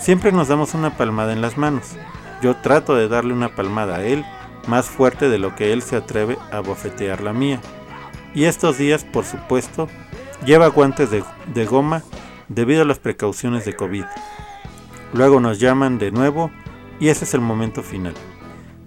Siempre 0.00 0.32
nos 0.32 0.48
damos 0.48 0.74
una 0.74 0.96
palmada 0.96 1.32
en 1.32 1.42
las 1.42 1.56
manos 1.58 1.96
yo 2.40 2.56
trato 2.56 2.94
de 2.94 3.08
darle 3.08 3.32
una 3.32 3.54
palmada 3.54 3.96
a 3.96 4.04
él 4.04 4.24
más 4.66 4.86
fuerte 4.86 5.28
de 5.28 5.38
lo 5.38 5.54
que 5.54 5.72
él 5.72 5.82
se 5.82 5.96
atreve 5.96 6.38
a 6.50 6.60
bofetear 6.60 7.22
la 7.22 7.32
mía. 7.32 7.60
Y 8.34 8.44
estos 8.44 8.78
días, 8.78 9.04
por 9.04 9.24
supuesto, 9.24 9.88
lleva 10.44 10.68
guantes 10.68 11.10
de, 11.10 11.66
goma 11.66 12.02
debido 12.48 12.82
a 12.82 12.84
las 12.84 12.98
precauciones 12.98 13.64
de 13.64 13.74
COVID. 13.74 14.04
Luego 15.12 15.40
nos 15.40 15.58
llaman 15.58 15.98
de 15.98 16.12
nuevo 16.12 16.50
y 16.98 17.08
ese 17.08 17.24
es 17.24 17.34
el 17.34 17.40
momento 17.40 17.82
final. 17.82 18.14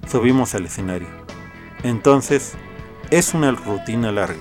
Subimos 0.10 0.56
al 0.56 0.66
escenario. 0.66 1.08
Entonces, 1.84 2.54
es 3.10 3.34
una 3.34 3.52
rutina 3.52 4.12
larga. 4.12 4.40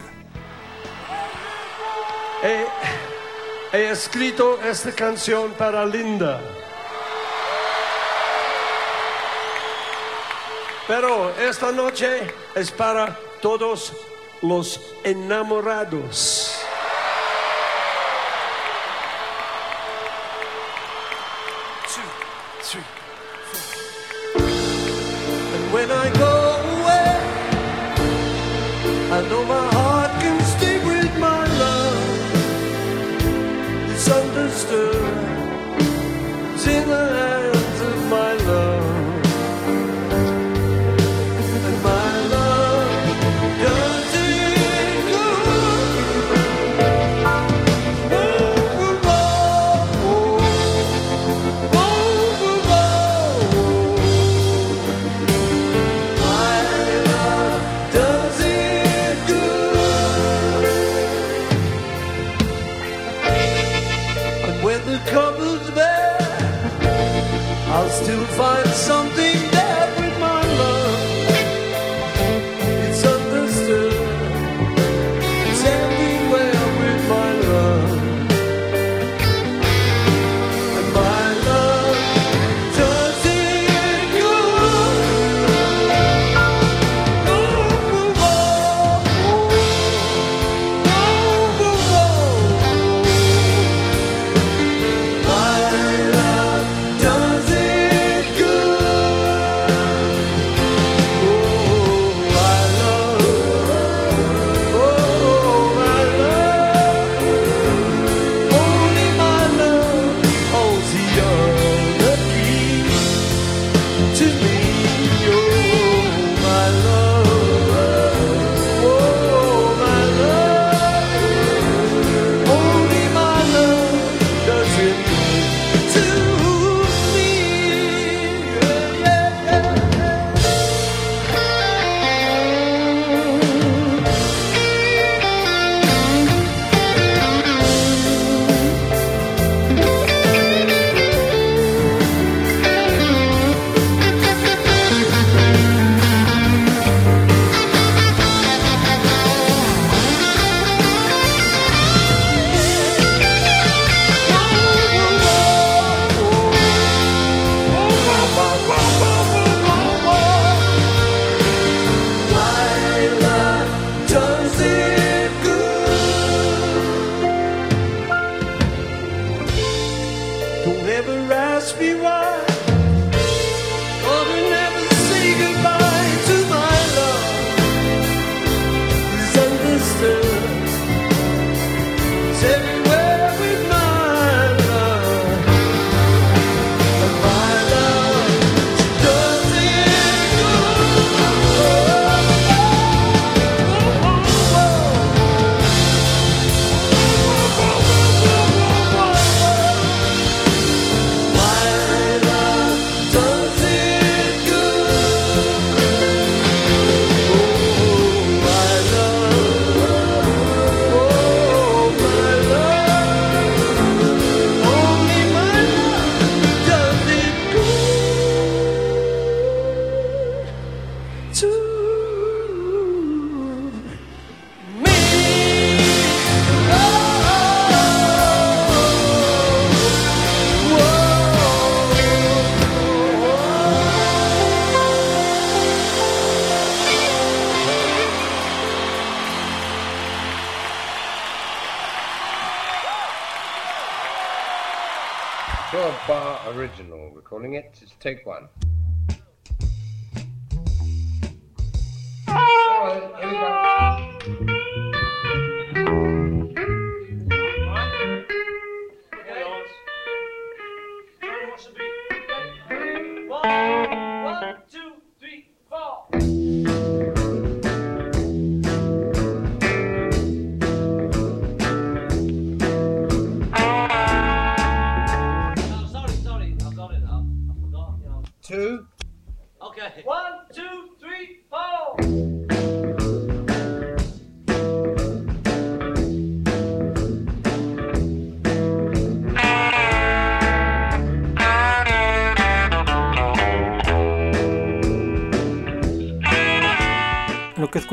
He 3.72 3.90
escrito 3.90 4.61
esta 4.62 4.92
canción 4.92 5.52
para 5.52 5.87
Linda. 5.87 6.40
Pero 10.87 11.31
esta 11.38 11.71
noche 11.71 12.33
es 12.55 12.71
para 12.71 13.16
todos 13.40 13.92
los 14.42 14.81
enamorados. 15.05 16.59
Two, 21.88 22.03
three, 22.62 22.83
four. 24.35 24.45
And 25.55 25.73
when 25.73 25.90
I 25.90 26.11
go 26.18 26.32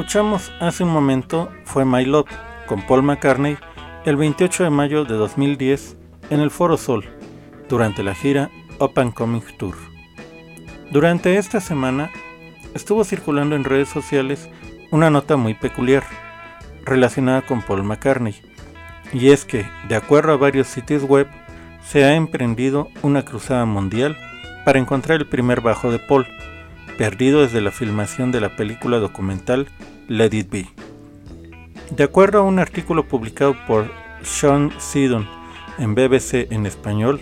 escuchamos 0.10 0.52
hace 0.60 0.84
un 0.84 0.90
momento 0.90 1.52
fue 1.66 1.86
My 1.86 2.04
Love 2.04 2.32
con 2.66 2.82
Paul 2.82 3.04
McCartney 3.04 3.60
el 4.06 4.16
28 4.16 4.64
de 4.64 4.70
mayo 4.72 5.06
de 5.06 5.14
2010 5.14 5.98
en 6.32 6.40
el 6.40 6.50
Foro 6.50 6.78
Sol 6.78 7.06
durante 7.70 8.02
la 8.02 8.16
gira 8.16 8.50
Up 8.80 8.94
and 8.96 9.14
Coming 9.14 9.44
Tour. 9.60 9.76
Durante 10.90 11.38
esta 11.38 11.62
semana 11.62 12.10
estuvo 12.74 13.04
circulando 13.04 13.56
en 13.56 13.64
redes 13.64 13.90
sociales 13.90 14.50
una 14.90 15.12
nota 15.12 15.38
muy 15.38 15.54
peculiar 15.54 16.04
relacionada 16.86 17.44
con 17.44 17.62
Paul 17.62 17.84
McCartney 17.84 18.34
y 19.14 19.30
es 19.30 19.46
que, 19.46 19.68
de 19.90 19.96
acuerdo 19.96 20.32
a 20.32 20.38
varios 20.38 20.66
sitios 20.66 21.04
web, 21.04 21.28
se 21.84 22.04
ha 22.06 22.16
emprendido 22.16 22.90
una 23.04 23.26
cruzada 23.26 23.66
mundial 23.66 24.18
para 24.66 24.80
encontrar 24.80 25.20
el 25.20 25.28
primer 25.28 25.62
bajo 25.62 25.92
de 25.92 26.00
Paul, 26.00 26.26
perdido 26.98 27.44
desde 27.44 27.62
la 27.62 27.70
filmación 27.70 28.32
de 28.32 28.42
la 28.42 28.56
película 28.56 28.98
documental 28.98 29.68
Let 30.10 30.32
It 30.34 30.50
Be. 30.50 30.68
De 31.92 32.04
acuerdo 32.04 32.40
a 32.40 32.42
un 32.42 32.58
artículo 32.58 33.08
publicado 33.08 33.56
por 33.68 33.92
Sean 34.24 34.74
Seddon 34.80 35.28
en 35.78 35.94
BBC 35.94 36.52
en 36.52 36.66
español, 36.66 37.22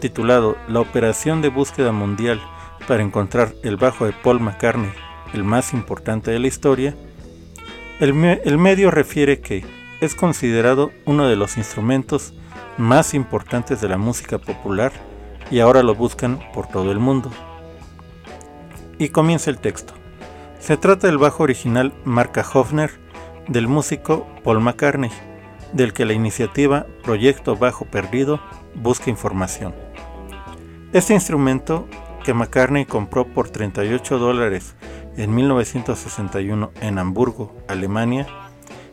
titulado 0.00 0.56
La 0.66 0.80
operación 0.80 1.42
de 1.42 1.50
búsqueda 1.50 1.92
mundial 1.92 2.40
para 2.88 3.02
encontrar 3.02 3.52
el 3.62 3.76
bajo 3.76 4.06
de 4.06 4.14
Paul 4.14 4.40
McCartney, 4.40 4.90
el 5.34 5.44
más 5.44 5.74
importante 5.74 6.30
de 6.30 6.38
la 6.38 6.46
historia, 6.46 6.96
el, 8.00 8.14
el 8.24 8.56
medio 8.56 8.90
refiere 8.90 9.40
que 9.40 9.66
es 10.00 10.14
considerado 10.14 10.90
uno 11.04 11.28
de 11.28 11.36
los 11.36 11.58
instrumentos 11.58 12.32
más 12.78 13.12
importantes 13.12 13.82
de 13.82 13.90
la 13.90 13.98
música 13.98 14.38
popular 14.38 14.90
y 15.50 15.60
ahora 15.60 15.82
lo 15.82 15.94
buscan 15.94 16.40
por 16.54 16.66
todo 16.66 16.92
el 16.92 16.98
mundo. 16.98 17.30
Y 18.98 19.10
comienza 19.10 19.50
el 19.50 19.58
texto. 19.58 19.92
Se 20.62 20.76
trata 20.76 21.08
del 21.08 21.18
bajo 21.18 21.42
original 21.42 21.92
marca 22.04 22.46
Hofner 22.54 22.92
del 23.48 23.66
músico 23.66 24.28
Paul 24.44 24.60
McCartney, 24.60 25.10
del 25.72 25.92
que 25.92 26.04
la 26.04 26.12
iniciativa 26.12 26.86
Proyecto 27.02 27.56
Bajo 27.56 27.84
Perdido 27.84 28.40
busca 28.76 29.10
información. 29.10 29.74
Este 30.92 31.14
instrumento 31.14 31.88
que 32.24 32.32
McCartney 32.32 32.84
compró 32.84 33.26
por 33.26 33.50
38 33.50 34.20
dólares 34.20 34.76
en 35.16 35.34
1961 35.34 36.70
en 36.80 36.98
Hamburgo, 37.00 37.56
Alemania, 37.66 38.28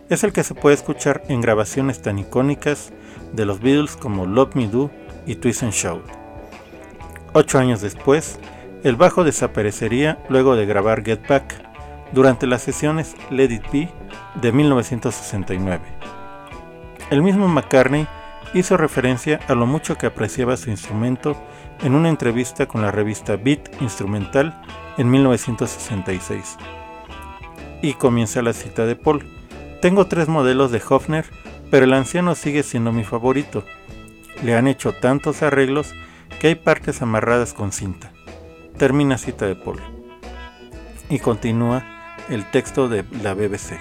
es 0.10 0.24
el 0.24 0.34
que 0.34 0.44
se 0.44 0.56
puede 0.56 0.74
escuchar 0.74 1.22
en 1.28 1.40
grabaciones 1.40 2.02
tan 2.02 2.18
icónicas 2.18 2.92
de 3.32 3.46
los 3.46 3.60
Beatles 3.60 3.96
como 3.96 4.26
Love 4.26 4.56
Me 4.56 4.68
Do 4.68 4.90
y 5.28 5.36
Twist 5.36 5.62
and 5.62 5.74
Shout. 5.74 6.04
Ocho 7.34 7.60
años 7.60 7.82
después, 7.82 8.40
el 8.84 8.96
bajo 8.96 9.24
desaparecería 9.24 10.18
luego 10.30 10.56
de 10.56 10.66
grabar 10.66 11.04
Get 11.04 11.28
Back 11.28 11.70
durante 12.14 12.48
las 12.48 12.62
sesiones 12.62 13.16
Let 13.30 13.52
It 13.52 13.72
Be 13.72 13.90
de 14.42 14.52
1969. 14.52 15.82
El 17.10 17.22
mismo 17.22 17.48
McCartney 17.48 18.08
hizo 18.54 18.78
referencia 18.78 19.40
a 19.48 19.56
lo 19.56 19.66
mucho 19.66 19.98
que 19.98 20.08
apreciaba 20.08 20.58
su 20.58 20.70
instrumento 20.70 21.36
en 21.84 21.96
una 21.96 22.10
entrevista 22.10 22.68
con 22.68 22.82
la 22.82 22.92
revista 22.92 23.36
Beat 23.36 23.82
Instrumental 23.82 24.62
en 24.98 25.10
1966. 25.10 26.58
Y 27.82 27.94
comienza 27.94 28.42
la 28.42 28.54
cita 28.54 28.86
de 28.86 28.96
Paul. 28.96 29.26
Tengo 29.82 30.08
tres 30.08 30.28
modelos 30.28 30.72
de 30.72 30.82
Hofner, 30.88 31.26
pero 31.72 31.86
el 31.86 31.94
anciano 31.94 32.36
sigue 32.36 32.64
siendo 32.64 32.92
mi 32.92 33.04
favorito. 33.04 33.64
Le 34.44 34.56
han 34.56 34.68
hecho 34.68 34.94
tantos 34.94 35.42
arreglos 35.42 35.94
que 36.40 36.48
hay 36.48 36.56
partes 36.56 37.02
amarradas 37.02 37.54
con 37.54 37.72
cinta. 37.72 38.12
Termina 38.80 39.18
cita 39.18 39.46
de 39.46 39.58
Paul. 39.58 39.82
Y 41.10 41.20
continúa 41.20 41.84
el 42.30 42.50
texto 42.50 42.88
de 42.88 43.04
la 43.22 43.34
BBC. 43.34 43.78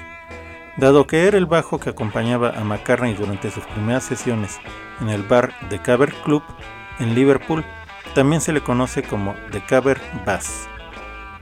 Dado 0.77 1.07
que 1.07 1.29
era 1.29 1.39
el 1.39 1.47
bajo 1.47 1.79
que 1.79 1.91
acompañaba 1.91 2.51
a 2.51 2.65
McCartney 2.65 3.15
durante 3.15 3.53
sus 3.53 3.65
primeras 3.67 4.03
sesiones 4.03 4.59
en 5.01 5.09
el 5.09 5.23
bar 5.23 5.53
The 5.71 5.81
Caber 5.81 6.13
Club 6.25 6.43
en 6.99 7.15
Liverpool, 7.15 7.65
también 8.17 8.41
se 8.41 8.53
le 8.53 8.61
conoce 8.61 9.05
como 9.05 9.37
The 9.53 9.61
Caber 9.61 10.01
Bass. 10.27 10.67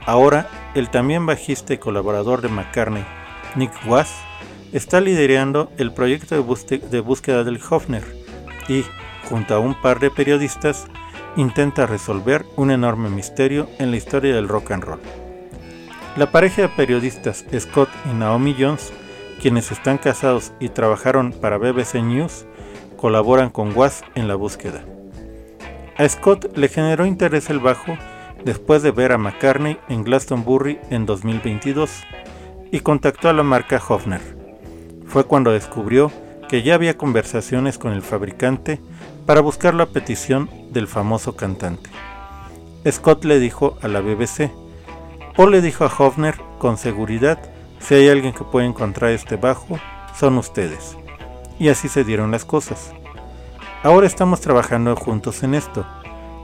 Ahora, 0.04 0.50
el 0.74 0.90
también 0.90 1.24
bajista 1.24 1.72
y 1.72 1.78
colaborador 1.78 2.42
de 2.42 2.48
McCartney, 2.48 3.06
Nick 3.54 3.72
Wass, 3.86 4.14
está 4.74 5.00
liderando 5.00 5.72
el 5.78 5.94
proyecto 5.94 6.34
de, 6.34 7.00
búsqueda 7.00 7.42
del 7.42 7.58
Hofner 7.70 8.04
y, 8.68 8.84
junto 9.30 9.54
a 9.54 9.60
un 9.60 9.80
par 9.80 9.98
de 9.98 10.10
periodistas, 10.10 10.88
intenta 11.36 11.86
resolver 11.86 12.46
un 12.56 12.70
enorme 12.70 13.10
misterio 13.10 13.68
en 13.78 13.90
la 13.90 13.96
historia 13.96 14.34
del 14.34 14.48
rock 14.48 14.72
and 14.72 14.84
roll. 14.84 15.00
La 16.16 16.30
pareja 16.32 16.62
de 16.62 16.68
periodistas 16.68 17.44
Scott 17.58 17.90
y 18.10 18.14
Naomi 18.14 18.56
Jones, 18.58 18.92
quienes 19.40 19.70
están 19.70 19.98
casados 19.98 20.52
y 20.60 20.70
trabajaron 20.70 21.32
para 21.32 21.58
BBC 21.58 21.96
News, 21.96 22.46
colaboran 22.96 23.50
con 23.50 23.76
Was 23.76 24.02
en 24.14 24.26
la 24.26 24.34
búsqueda. 24.34 24.82
A 25.98 26.08
Scott 26.08 26.56
le 26.56 26.68
generó 26.68 27.06
interés 27.06 27.50
el 27.50 27.60
bajo 27.60 27.96
después 28.44 28.82
de 28.82 28.90
ver 28.90 29.12
a 29.12 29.18
McCartney 29.18 29.78
en 29.88 30.04
Glastonbury 30.04 30.78
en 30.90 31.04
2022 31.04 31.90
y 32.70 32.80
contactó 32.80 33.28
a 33.28 33.32
la 33.32 33.42
marca 33.42 33.82
Hofner. 33.86 34.20
Fue 35.06 35.24
cuando 35.24 35.52
descubrió 35.52 36.10
que 36.48 36.62
ya 36.62 36.74
había 36.74 36.96
conversaciones 36.96 37.78
con 37.78 37.92
el 37.92 38.02
fabricante 38.02 38.80
para 39.26 39.40
buscar 39.40 39.74
la 39.74 39.86
petición 39.86 40.48
del 40.70 40.86
famoso 40.86 41.34
cantante. 41.34 41.90
Scott 42.88 43.24
le 43.24 43.40
dijo 43.40 43.76
a 43.82 43.88
la 43.88 44.00
BBC, 44.00 44.52
Paul 45.36 45.50
le 45.50 45.60
dijo 45.60 45.84
a 45.84 45.88
Hofner 45.88 46.36
con 46.58 46.78
seguridad, 46.78 47.38
si 47.80 47.94
hay 47.94 48.08
alguien 48.08 48.32
que 48.32 48.44
puede 48.44 48.66
encontrar 48.66 49.10
este 49.10 49.36
bajo, 49.36 49.78
son 50.18 50.38
ustedes. 50.38 50.96
Y 51.58 51.68
así 51.68 51.88
se 51.88 52.04
dieron 52.04 52.30
las 52.30 52.44
cosas. 52.44 52.92
Ahora 53.82 54.06
estamos 54.06 54.40
trabajando 54.40 54.94
juntos 54.96 55.42
en 55.42 55.54
esto. 55.54 55.84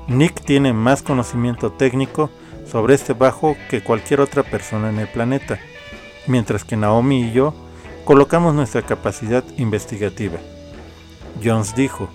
Nick 0.08 0.44
tiene 0.44 0.72
más 0.72 1.02
conocimiento 1.02 1.72
técnico 1.72 2.30
sobre 2.70 2.94
este 2.94 3.12
bajo 3.12 3.56
que 3.70 3.82
cualquier 3.82 4.20
otra 4.20 4.42
persona 4.42 4.90
en 4.90 4.98
el 4.98 5.08
planeta, 5.08 5.58
mientras 6.26 6.64
que 6.64 6.76
Naomi 6.76 7.28
y 7.28 7.32
yo 7.32 7.54
colocamos 8.04 8.54
nuestra 8.54 8.82
capacidad 8.82 9.44
investigativa. 9.56 10.38
Jones 11.42 11.74
dijo, 11.74 12.08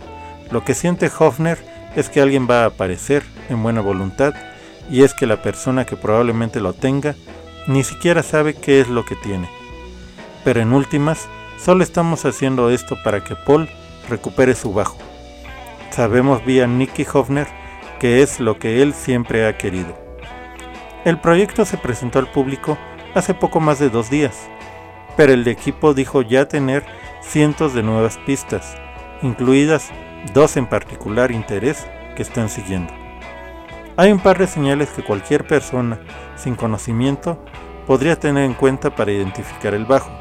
lo 0.52 0.64
que 0.64 0.74
siente 0.74 1.12
Hofner 1.18 1.58
es 1.96 2.10
que 2.10 2.22
alguien 2.22 2.48
va 2.50 2.64
a 2.64 2.68
aparecer 2.68 3.24
en 3.50 3.64
buena 3.64 3.82
voluntad 3.82 4.34
y 4.90 5.04
es 5.04 5.14
que 5.14 5.26
la 5.26 5.42
persona 5.42 5.86
que 5.86 5.96
probablemente 5.96 6.60
lo 6.60 6.74
tenga 6.74 7.16
ni 7.68 7.84
siquiera 7.84 8.24
sabe 8.24 8.54
qué 8.54 8.80
es 8.80 8.88
lo 8.88 9.04
que 9.06 9.16
tiene. 9.16 9.50
Pero 10.44 10.62
en 10.62 10.72
últimas, 10.72 11.28
solo 11.58 11.84
estamos 11.84 12.24
haciendo 12.26 12.70
esto 12.70 12.98
para 13.04 13.24
que 13.24 13.36
Paul 13.36 13.68
recupere 14.10 14.56
su 14.56 14.74
bajo. 14.74 14.98
Sabemos 15.92 16.46
vía 16.46 16.68
Nicky 16.68 17.06
Hofner 17.12 17.48
que 18.00 18.22
es 18.22 18.40
lo 18.40 18.60
que 18.60 18.82
él 18.82 18.94
siempre 18.94 19.48
ha 19.48 19.58
querido. 19.58 19.98
El 21.06 21.20
proyecto 21.20 21.66
se 21.66 21.78
presentó 21.78 22.20
al 22.20 22.32
público 22.32 22.78
hace 23.16 23.34
poco 23.34 23.60
más 23.60 23.80
de 23.80 23.90
dos 23.90 24.10
días, 24.10 24.48
pero 25.16 25.34
el 25.34 25.48
equipo 25.48 25.94
dijo 25.94 26.22
ya 26.22 26.48
tener 26.48 26.86
cientos 27.22 27.74
de 27.74 27.84
nuevas 27.84 28.18
pistas, 28.20 28.76
incluidas 29.22 29.92
dos 30.34 30.58
en 30.58 30.68
particular 30.68 31.32
interés 31.32 31.86
que 32.16 32.24
están 32.24 32.50
siguiendo. 32.50 32.94
Hay 33.96 34.12
un 34.12 34.20
par 34.20 34.38
de 34.38 34.48
señales 34.48 34.90
que 34.90 35.04
cualquier 35.04 35.48
persona 35.48 36.00
sin 36.36 36.56
conocimiento 36.56 37.44
podría 37.88 38.20
tener 38.20 38.44
en 38.44 38.54
cuenta 38.54 38.96
para 38.96 39.12
identificar 39.12 39.74
el 39.74 39.86
bajo. 39.86 40.12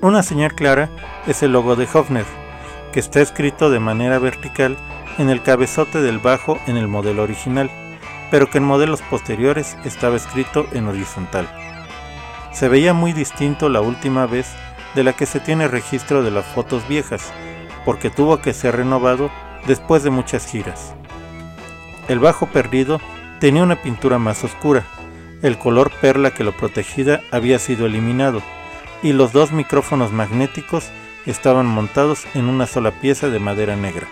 Una 0.00 0.22
señal 0.22 0.54
clara 0.54 0.88
es 1.26 1.42
el 1.42 1.52
logo 1.52 1.74
de 1.74 1.88
Hofner, 1.92 2.26
que 2.92 3.00
está 3.00 3.20
escrito 3.20 3.70
de 3.70 3.80
manera 3.80 4.18
vertical 4.18 4.76
en 5.18 5.30
el 5.30 5.42
cabezote 5.42 6.00
del 6.00 6.18
bajo 6.18 6.58
en 6.66 6.76
el 6.76 6.86
modelo 6.86 7.24
original, 7.24 7.70
pero 8.30 8.48
que 8.48 8.58
en 8.58 8.64
modelos 8.64 9.02
posteriores 9.02 9.76
estaba 9.84 10.16
escrito 10.16 10.66
en 10.72 10.86
horizontal. 10.86 11.48
Se 12.52 12.68
veía 12.68 12.92
muy 12.92 13.12
distinto 13.12 13.68
la 13.68 13.80
última 13.80 14.26
vez 14.26 14.54
de 14.94 15.02
la 15.02 15.14
que 15.14 15.26
se 15.26 15.40
tiene 15.40 15.66
registro 15.66 16.22
de 16.22 16.30
las 16.30 16.46
fotos 16.46 16.86
viejas, 16.86 17.32
porque 17.84 18.10
tuvo 18.10 18.40
que 18.40 18.52
ser 18.52 18.76
renovado 18.76 19.30
después 19.66 20.02
de 20.02 20.10
muchas 20.10 20.46
giras. 20.46 20.94
El 22.08 22.18
bajo 22.18 22.46
perdido 22.46 23.00
tenía 23.40 23.62
una 23.62 23.76
pintura 23.82 24.18
más 24.18 24.44
oscura, 24.44 24.84
el 25.42 25.58
color 25.58 25.90
perla 26.00 26.32
que 26.32 26.44
lo 26.44 26.52
protegía 26.52 27.20
había 27.30 27.58
sido 27.58 27.86
eliminado, 27.86 28.42
y 29.02 29.12
los 29.12 29.32
dos 29.32 29.52
micrófonos 29.52 30.12
magnéticos 30.12 30.90
estaban 31.26 31.66
montados 31.66 32.26
en 32.34 32.46
una 32.46 32.66
sola 32.66 32.90
pieza 32.90 33.28
de 33.28 33.38
madera 33.38 33.76
negra. 33.76 34.08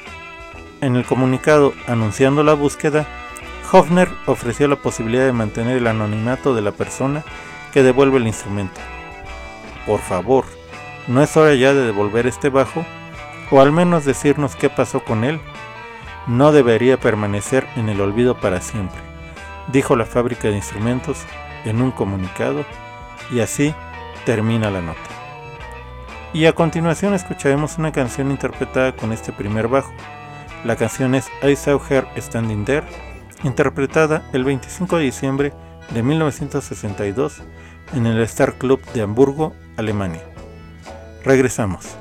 En 0.80 0.94
el 0.94 1.04
comunicado 1.04 1.72
anunciando 1.86 2.42
la 2.42 2.54
búsqueda, 2.54 3.06
Hofner 3.72 4.08
ofreció 4.26 4.68
la 4.68 4.76
posibilidad 4.76 5.24
de 5.24 5.32
mantener 5.32 5.78
el 5.78 5.86
anonimato 5.86 6.54
de 6.54 6.62
la 6.62 6.72
persona 6.72 7.24
que 7.72 7.82
devuelve 7.82 8.18
el 8.18 8.26
instrumento. 8.26 8.80
Por 9.86 10.00
favor, 10.00 10.44
¿no 11.08 11.22
es 11.22 11.36
hora 11.36 11.54
ya 11.54 11.74
de 11.74 11.84
devolver 11.84 12.26
este 12.26 12.48
bajo? 12.48 12.84
O 13.50 13.60
al 13.60 13.72
menos 13.72 14.04
decirnos 14.04 14.56
qué 14.56 14.68
pasó 14.68 15.04
con 15.04 15.24
él. 15.24 15.40
No 16.26 16.52
debería 16.52 16.98
permanecer 16.98 17.66
en 17.76 17.88
el 17.88 18.00
olvido 18.00 18.40
para 18.40 18.60
siempre, 18.60 19.00
dijo 19.72 19.94
la 19.94 20.06
fábrica 20.06 20.48
de 20.48 20.56
instrumentos 20.56 21.24
en 21.64 21.80
un 21.80 21.92
comunicado, 21.92 22.64
y 23.30 23.40
así 23.40 23.72
termina 24.24 24.70
la 24.70 24.80
nota. 24.80 24.98
Y 26.32 26.46
a 26.46 26.52
continuación 26.52 27.14
escucharemos 27.14 27.78
una 27.78 27.92
canción 27.92 28.32
interpretada 28.32 28.96
con 28.96 29.12
este 29.12 29.32
primer 29.32 29.68
bajo, 29.68 29.92
la 30.64 30.74
canción 30.74 31.14
es 31.14 31.28
I 31.44 31.54
Saw 31.54 31.80
Her 31.88 32.08
Standing 32.16 32.64
There, 32.64 32.86
interpretada 33.44 34.28
el 34.32 34.42
25 34.42 34.96
de 34.96 35.04
diciembre 35.04 35.52
de 35.94 36.02
1962 36.02 37.42
en 37.94 38.06
el 38.06 38.20
Star 38.22 38.54
Club 38.54 38.80
de 38.92 39.02
Hamburgo, 39.02 39.54
Alemania. 39.76 40.22
Regresamos. 41.24 41.96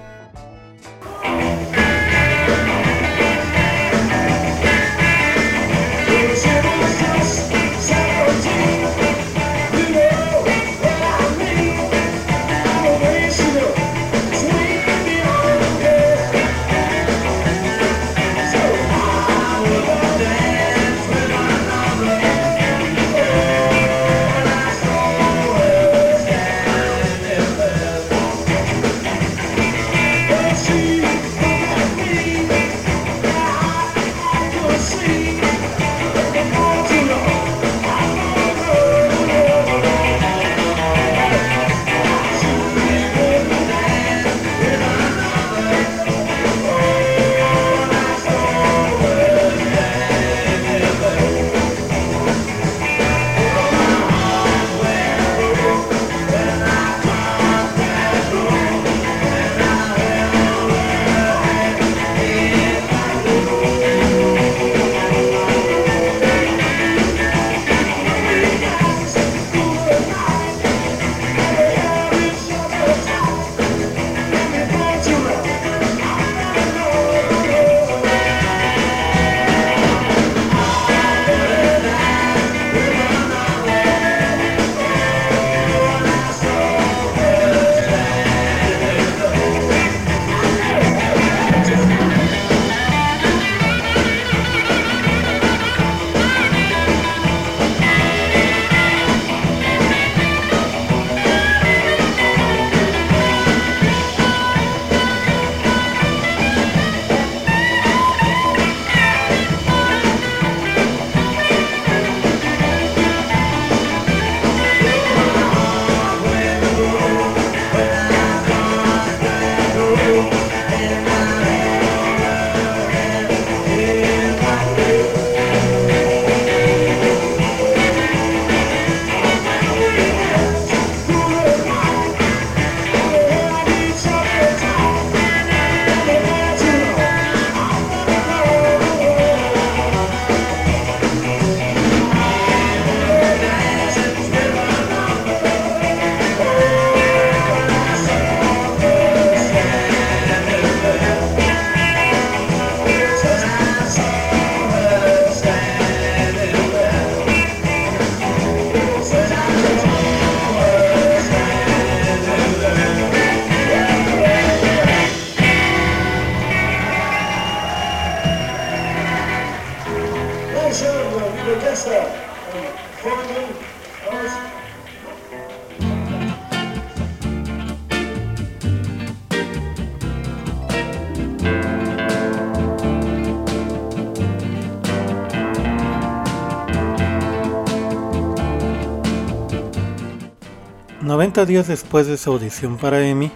90 191.06 191.46
días 191.46 191.68
después 191.68 192.08
de 192.08 192.18
su 192.18 192.32
audición 192.32 192.78
para 192.78 193.08
Emmy, 193.08 193.32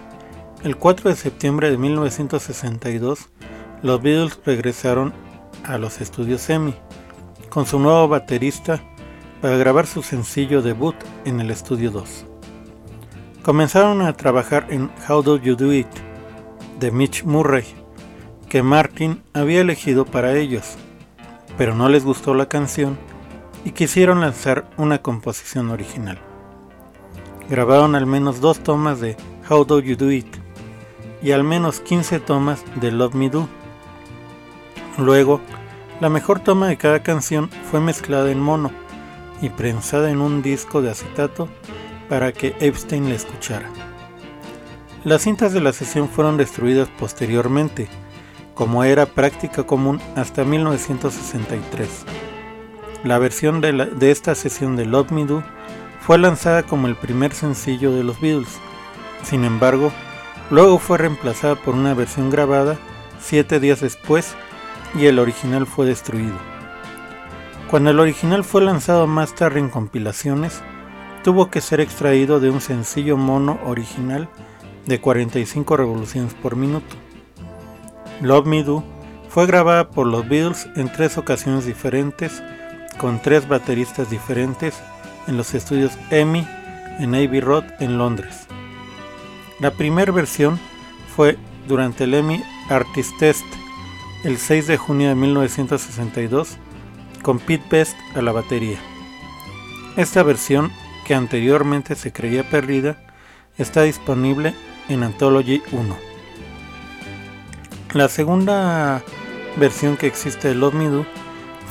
el 0.64 0.76
4 0.76 1.08
de 1.08 1.14
septiembre 1.14 1.70
de 1.70 1.78
1962, 1.78 3.28
los 3.84 4.02
Beatles 4.02 4.40
regresaron 4.44 5.12
a 5.62 5.78
los 5.78 6.00
estudios 6.00 6.50
Emmy 6.50 6.74
con 7.48 7.66
su 7.66 7.78
nuevo 7.78 8.08
baterista 8.08 8.82
para 9.40 9.56
grabar 9.56 9.86
su 9.86 10.02
sencillo 10.02 10.62
debut 10.62 10.96
en 11.24 11.38
el 11.38 11.52
estudio 11.52 11.92
2. 11.92 12.26
Comenzaron 13.44 14.02
a 14.02 14.16
trabajar 14.16 14.66
en 14.70 14.90
How 15.08 15.22
Do 15.22 15.36
You 15.36 15.54
Do 15.54 15.72
It 15.72 15.86
de 16.80 16.90
Mitch 16.90 17.22
Murray, 17.22 17.66
que 18.48 18.64
Martin 18.64 19.22
había 19.32 19.60
elegido 19.60 20.04
para 20.04 20.36
ellos, 20.36 20.74
pero 21.56 21.76
no 21.76 21.88
les 21.88 22.04
gustó 22.04 22.34
la 22.34 22.48
canción 22.48 22.98
y 23.64 23.70
quisieron 23.70 24.22
lanzar 24.22 24.68
una 24.76 25.02
composición 25.02 25.70
original. 25.70 26.29
Grabaron 27.50 27.96
al 27.96 28.06
menos 28.06 28.40
dos 28.40 28.60
tomas 28.60 29.00
de 29.00 29.16
How 29.48 29.64
Do 29.64 29.80
You 29.80 29.96
Do 29.96 30.12
It 30.12 30.36
y 31.20 31.32
al 31.32 31.42
menos 31.42 31.80
15 31.80 32.20
tomas 32.20 32.62
de 32.76 32.92
Love 32.92 33.14
Me 33.14 33.28
Do. 33.28 33.48
Luego, 34.96 35.40
la 36.00 36.08
mejor 36.10 36.38
toma 36.38 36.68
de 36.68 36.76
cada 36.76 37.02
canción 37.02 37.50
fue 37.68 37.80
mezclada 37.80 38.30
en 38.30 38.38
mono 38.38 38.70
y 39.42 39.48
prensada 39.48 40.12
en 40.12 40.20
un 40.20 40.42
disco 40.42 40.80
de 40.80 40.90
acetato 40.90 41.48
para 42.08 42.32
que 42.32 42.54
Epstein 42.60 43.08
la 43.08 43.16
escuchara. 43.16 43.68
Las 45.02 45.22
cintas 45.22 45.52
de 45.52 45.60
la 45.60 45.72
sesión 45.72 46.08
fueron 46.08 46.36
destruidas 46.36 46.88
posteriormente, 47.00 47.88
como 48.54 48.84
era 48.84 49.06
práctica 49.06 49.64
común 49.64 50.00
hasta 50.14 50.44
1963. 50.44 52.04
La 53.02 53.18
versión 53.18 53.60
de, 53.60 53.72
de 53.72 54.10
esta 54.12 54.36
sesión 54.36 54.76
de 54.76 54.86
Love 54.86 55.10
Me 55.10 55.24
Do 55.24 55.42
fue 56.10 56.18
lanzada 56.18 56.64
como 56.64 56.88
el 56.88 56.96
primer 56.96 57.34
sencillo 57.34 57.92
de 57.92 58.02
los 58.02 58.20
Beatles. 58.20 58.58
Sin 59.22 59.44
embargo, 59.44 59.92
luego 60.50 60.80
fue 60.80 60.98
reemplazada 60.98 61.54
por 61.54 61.76
una 61.76 61.94
versión 61.94 62.30
grabada 62.30 62.78
siete 63.20 63.60
días 63.60 63.80
después 63.80 64.34
y 64.96 65.06
el 65.06 65.20
original 65.20 65.68
fue 65.68 65.86
destruido. 65.86 66.34
Cuando 67.70 67.90
el 67.90 68.00
original 68.00 68.42
fue 68.42 68.60
lanzado 68.60 69.06
más 69.06 69.36
tarde 69.36 69.60
en 69.60 69.68
compilaciones, 69.68 70.62
tuvo 71.22 71.48
que 71.48 71.60
ser 71.60 71.80
extraído 71.80 72.40
de 72.40 72.50
un 72.50 72.60
sencillo 72.60 73.16
mono 73.16 73.60
original 73.64 74.28
de 74.86 75.00
45 75.00 75.76
revoluciones 75.76 76.34
por 76.34 76.56
minuto. 76.56 76.96
Love 78.20 78.46
Me 78.46 78.64
Do 78.64 78.82
fue 79.28 79.46
grabada 79.46 79.90
por 79.90 80.08
los 80.08 80.28
Beatles 80.28 80.68
en 80.74 80.90
tres 80.90 81.18
ocasiones 81.18 81.66
diferentes, 81.66 82.42
con 82.98 83.22
tres 83.22 83.46
bateristas 83.46 84.10
diferentes 84.10 84.74
en 85.26 85.36
los 85.36 85.54
estudios 85.54 85.92
EMI 86.10 86.46
en 86.98 87.14
Abbey 87.14 87.40
Road 87.40 87.64
en 87.80 87.98
Londres. 87.98 88.46
La 89.58 89.72
primera 89.72 90.12
versión 90.12 90.58
fue 91.14 91.38
durante 91.66 92.04
el 92.04 92.14
EMI 92.14 92.42
Artist 92.68 93.12
Test 93.18 93.44
el 94.24 94.38
6 94.38 94.66
de 94.66 94.76
junio 94.76 95.08
de 95.08 95.14
1962 95.14 96.56
con 97.22 97.38
Pete 97.38 97.64
Best 97.70 97.96
a 98.14 98.22
la 98.22 98.32
batería. 98.32 98.78
Esta 99.96 100.22
versión, 100.22 100.70
que 101.06 101.14
anteriormente 101.14 101.94
se 101.94 102.12
creía 102.12 102.48
perdida, 102.48 102.96
está 103.58 103.82
disponible 103.82 104.54
en 104.88 105.02
Anthology 105.02 105.62
1. 105.72 105.96
La 107.92 108.08
segunda 108.08 109.02
versión 109.56 109.96
que 109.96 110.06
existe 110.06 110.48
de 110.48 110.54
Love 110.54 110.74
Me 110.74 110.88
Do 110.88 111.04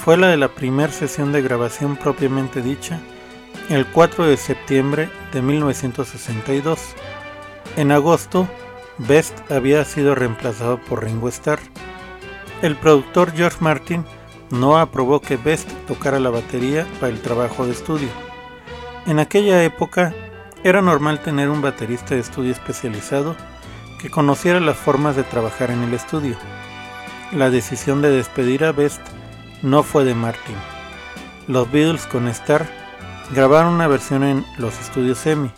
fue 0.04 0.18
la 0.18 0.28
de 0.28 0.38
la 0.38 0.50
primera 0.50 0.92
sesión 0.92 1.32
de 1.32 1.42
grabación 1.42 1.96
propiamente 1.96 2.62
dicha, 2.62 3.00
el 3.70 3.86
4 3.86 4.26
de 4.26 4.36
septiembre 4.36 5.10
de 5.32 5.42
1962. 5.44 6.80
En 7.78 7.92
agosto, 7.92 8.48
Best 8.98 9.52
había 9.52 9.86
sido 9.86 10.16
reemplazado 10.16 10.80
por 10.80 11.04
Ringo 11.04 11.30
Starr. 11.30 11.60
El 12.64 12.76
productor 12.76 13.32
George 13.32 13.58
Martin 13.60 14.04
no 14.50 14.80
aprobó 14.80 15.22
que 15.22 15.38
Best 15.38 15.70
tocara 15.88 16.20
la 16.20 16.32
batería 16.32 16.88
para 17.00 17.14
el 17.14 17.22
trabajo 17.22 17.68
de 17.68 17.74
estudio. 17.74 18.10
En 19.06 19.20
aquella 19.20 19.64
época 19.64 20.14
era 20.64 20.82
normal 20.82 21.22
tener 21.22 21.50
un 21.50 21.62
baterista 21.62 22.16
de 22.16 22.22
estudio 22.22 22.52
especializado 22.52 23.36
que 24.02 24.10
conociera 24.10 24.60
las 24.60 24.78
formas 24.78 25.16
de 25.16 25.24
trabajar 25.24 25.70
en 25.70 25.84
el 25.84 25.94
estudio. 25.94 26.38
La 27.32 27.52
decisión 27.52 28.02
de 28.02 28.10
despedir 28.10 28.66
a 28.66 28.72
Best 28.72 29.02
no 29.62 29.84
fue 29.84 30.06
de 30.06 30.16
Martin. 30.16 30.56
Los 31.48 31.72
Beatles 31.72 32.08
con 32.08 32.28
Starr 32.28 32.79
grabaron 33.32 33.74
una 33.74 33.88
versión 33.88 34.24
en 34.24 34.46
los 34.58 34.80
estudios 34.80 35.26
Emmy. 35.26 35.52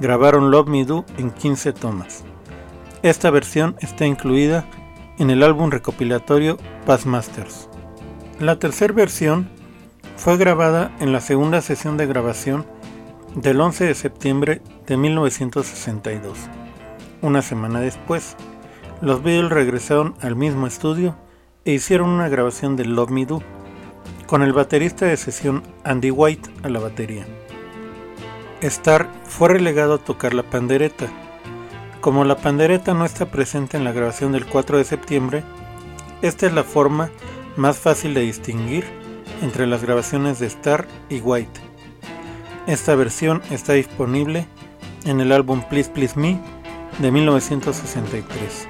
Grabaron 0.00 0.50
Love 0.50 0.68
Me 0.68 0.84
Do 0.84 1.04
en 1.18 1.30
15 1.30 1.72
tomas. 1.72 2.24
Esta 3.02 3.30
versión 3.30 3.76
está 3.80 4.06
incluida 4.06 4.66
en 5.18 5.30
el 5.30 5.42
álbum 5.42 5.70
recopilatorio 5.70 6.58
Past 6.84 7.06
Masters. 7.06 7.68
La 8.38 8.58
tercera 8.58 8.92
versión 8.92 9.48
fue 10.16 10.36
grabada 10.36 10.94
en 11.00 11.12
la 11.12 11.20
segunda 11.20 11.60
sesión 11.60 11.96
de 11.96 12.06
grabación 12.06 12.66
del 13.34 13.60
11 13.60 13.84
de 13.86 13.94
septiembre 13.94 14.62
de 14.86 14.96
1962. 14.96 16.38
Una 17.22 17.42
semana 17.42 17.80
después, 17.80 18.36
los 19.00 19.22
Beatles 19.22 19.50
regresaron 19.50 20.14
al 20.20 20.36
mismo 20.36 20.66
estudio 20.66 21.16
e 21.64 21.72
hicieron 21.72 22.10
una 22.10 22.28
grabación 22.28 22.76
de 22.76 22.84
Love 22.84 23.10
Me 23.10 23.26
Do, 23.26 23.42
con 24.26 24.42
el 24.42 24.52
baterista 24.52 25.06
de 25.06 25.16
sesión 25.16 25.62
Andy 25.84 26.10
White 26.10 26.50
a 26.62 26.68
la 26.68 26.80
batería. 26.80 27.26
Starr 28.60 29.08
fue 29.24 29.50
relegado 29.50 29.94
a 29.94 29.98
tocar 29.98 30.34
la 30.34 30.42
pandereta. 30.42 31.06
Como 32.00 32.24
la 32.24 32.36
pandereta 32.36 32.94
no 32.94 33.04
está 33.04 33.26
presente 33.26 33.76
en 33.76 33.84
la 33.84 33.92
grabación 33.92 34.32
del 34.32 34.46
4 34.46 34.78
de 34.78 34.84
septiembre, 34.84 35.44
esta 36.22 36.46
es 36.46 36.52
la 36.52 36.64
forma 36.64 37.10
más 37.56 37.78
fácil 37.78 38.14
de 38.14 38.22
distinguir 38.22 38.84
entre 39.42 39.66
las 39.66 39.82
grabaciones 39.82 40.38
de 40.38 40.46
Starr 40.46 40.86
y 41.08 41.20
White. 41.20 41.60
Esta 42.66 42.94
versión 42.94 43.42
está 43.50 43.74
disponible 43.74 44.46
en 45.04 45.20
el 45.20 45.30
álbum 45.30 45.62
Please 45.68 45.90
Please 45.90 46.18
Me 46.18 46.40
de 46.98 47.12
1963. 47.12 48.68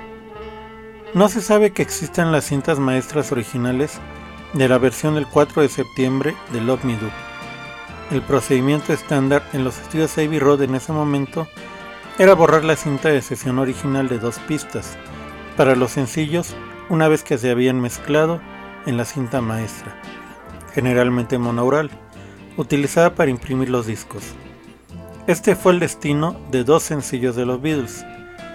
No 1.14 1.28
se 1.28 1.40
sabe 1.40 1.72
que 1.72 1.82
existan 1.82 2.32
las 2.32 2.44
cintas 2.44 2.78
maestras 2.78 3.32
originales 3.32 4.00
de 4.52 4.68
la 4.68 4.78
versión 4.78 5.14
del 5.14 5.26
4 5.26 5.62
de 5.62 5.68
septiembre 5.68 6.34
de 6.52 6.60
Love 6.60 6.84
Me 6.84 6.96
Do. 6.96 7.10
El 8.10 8.22
procedimiento 8.22 8.92
estándar 8.92 9.42
en 9.52 9.64
los 9.64 9.78
estudios 9.78 10.16
Abbey 10.16 10.38
Road 10.38 10.62
en 10.62 10.74
ese 10.74 10.92
momento 10.92 11.48
era 12.18 12.34
borrar 12.34 12.64
la 12.64 12.76
cinta 12.76 13.08
de 13.08 13.20
sesión 13.20 13.58
original 13.58 14.08
de 14.08 14.18
dos 14.18 14.38
pistas 14.40 14.96
para 15.56 15.74
los 15.74 15.92
sencillos 15.92 16.54
una 16.88 17.08
vez 17.08 17.22
que 17.22 17.36
se 17.36 17.50
habían 17.50 17.80
mezclado 17.80 18.40
en 18.86 18.96
la 18.96 19.04
cinta 19.04 19.40
maestra, 19.40 20.00
generalmente 20.72 21.38
monaural, 21.38 21.90
utilizada 22.56 23.14
para 23.14 23.30
imprimir 23.30 23.68
los 23.68 23.86
discos. 23.86 24.22
Este 25.26 25.56
fue 25.56 25.72
el 25.72 25.80
destino 25.80 26.40
de 26.52 26.62
dos 26.62 26.84
sencillos 26.84 27.34
de 27.34 27.44
los 27.44 27.60
Beatles, 27.60 28.04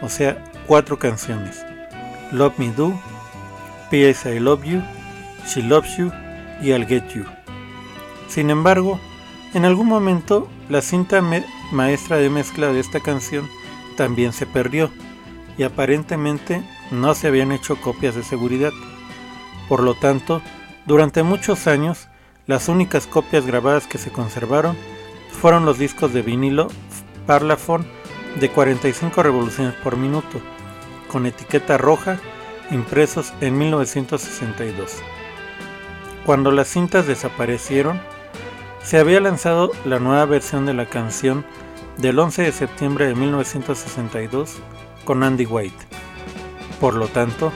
o 0.01 0.07
sea, 0.07 0.41
cuatro 0.67 0.97
canciones: 0.97 1.63
Love 2.31 2.57
Me 2.57 2.71
Do, 2.71 2.93
P.S. 3.89 4.33
I 4.33 4.39
Love 4.39 4.63
You, 4.63 4.81
She 5.47 5.61
Loves 5.63 5.97
You 5.97 6.11
y 6.61 6.71
I'll 6.71 6.85
Get 6.85 7.07
You. 7.13 7.25
Sin 8.27 8.49
embargo, 8.49 8.99
en 9.53 9.65
algún 9.65 9.87
momento 9.87 10.47
la 10.69 10.81
cinta 10.81 11.21
maestra 11.71 12.17
de 12.17 12.29
mezcla 12.29 12.67
de 12.71 12.79
esta 12.79 12.99
canción 13.01 13.49
también 13.97 14.31
se 14.33 14.45
perdió 14.45 14.89
y 15.57 15.63
aparentemente 15.63 16.63
no 16.91 17.13
se 17.13 17.27
habían 17.27 17.51
hecho 17.51 17.75
copias 17.81 18.15
de 18.15 18.23
seguridad. 18.23 18.71
Por 19.67 19.83
lo 19.83 19.93
tanto, 19.95 20.41
durante 20.85 21.23
muchos 21.23 21.67
años, 21.67 22.07
las 22.47 22.69
únicas 22.69 23.07
copias 23.07 23.45
grabadas 23.45 23.87
que 23.87 23.97
se 23.97 24.11
conservaron 24.11 24.77
fueron 25.29 25.65
los 25.65 25.77
discos 25.77 26.13
de 26.13 26.21
vinilo 26.21 26.67
Parlophone 27.25 27.85
de 28.39 28.49
45 28.49 29.23
revoluciones 29.23 29.73
por 29.75 29.97
minuto, 29.97 30.41
con 31.07 31.25
etiqueta 31.25 31.77
roja, 31.77 32.17
impresos 32.71 33.33
en 33.41 33.57
1962. 33.57 35.01
Cuando 36.25 36.51
las 36.51 36.67
cintas 36.67 37.07
desaparecieron, 37.07 37.99
se 38.83 38.99
había 38.99 39.19
lanzado 39.19 39.71
la 39.85 39.99
nueva 39.99 40.25
versión 40.25 40.65
de 40.65 40.73
la 40.73 40.85
canción 40.85 41.45
del 41.97 42.19
11 42.19 42.43
de 42.43 42.51
septiembre 42.51 43.07
de 43.07 43.15
1962 43.15 44.57
con 45.05 45.23
Andy 45.23 45.45
White. 45.45 45.85
Por 46.79 46.95
lo 46.95 47.07
tanto, 47.07 47.51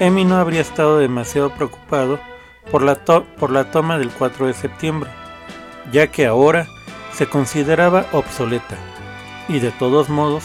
Emmy 0.00 0.24
no 0.24 0.36
habría 0.36 0.60
estado 0.60 0.98
demasiado 0.98 1.50
preocupado 1.50 2.18
por 2.70 2.82
la, 2.82 2.96
por 3.04 3.50
la 3.50 3.70
toma 3.70 3.98
del 3.98 4.10
4 4.10 4.46
de 4.46 4.54
septiembre, 4.54 5.10
ya 5.92 6.08
que 6.08 6.26
ahora 6.26 6.66
se 7.12 7.26
consideraba 7.26 8.06
obsoleta 8.12 8.76
y 9.48 9.58
de 9.58 9.70
todos 9.70 10.08
modos 10.08 10.44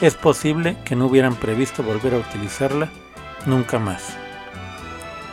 es 0.00 0.14
posible 0.14 0.76
que 0.84 0.96
no 0.96 1.06
hubieran 1.06 1.34
previsto 1.34 1.82
volver 1.82 2.14
a 2.14 2.18
utilizarla 2.18 2.88
nunca 3.44 3.78
más. 3.78 4.16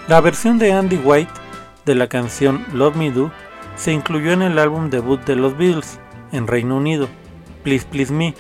La 0.07 0.19
versión 0.21 0.57
de 0.57 0.74
Andy 0.74 0.97
White 0.97 1.43
de 1.86 1.96
la 1.96 2.08
canción 2.08 2.66
Love 2.74 2.96
Me 2.96 3.12
Do 3.12 3.32
se 3.76 3.92
incluyó 3.92 4.32
en 4.32 4.42
el 4.42 4.60
álbum 4.60 4.90
debut 4.90 5.22
de 5.26 5.36
los 5.36 5.58
Beatles 5.58 6.00
en 6.32 6.48
Reino 6.48 6.78
Unido, 6.78 7.08
Please 7.64 7.86
Please 7.90 8.14
Me. 8.14 8.34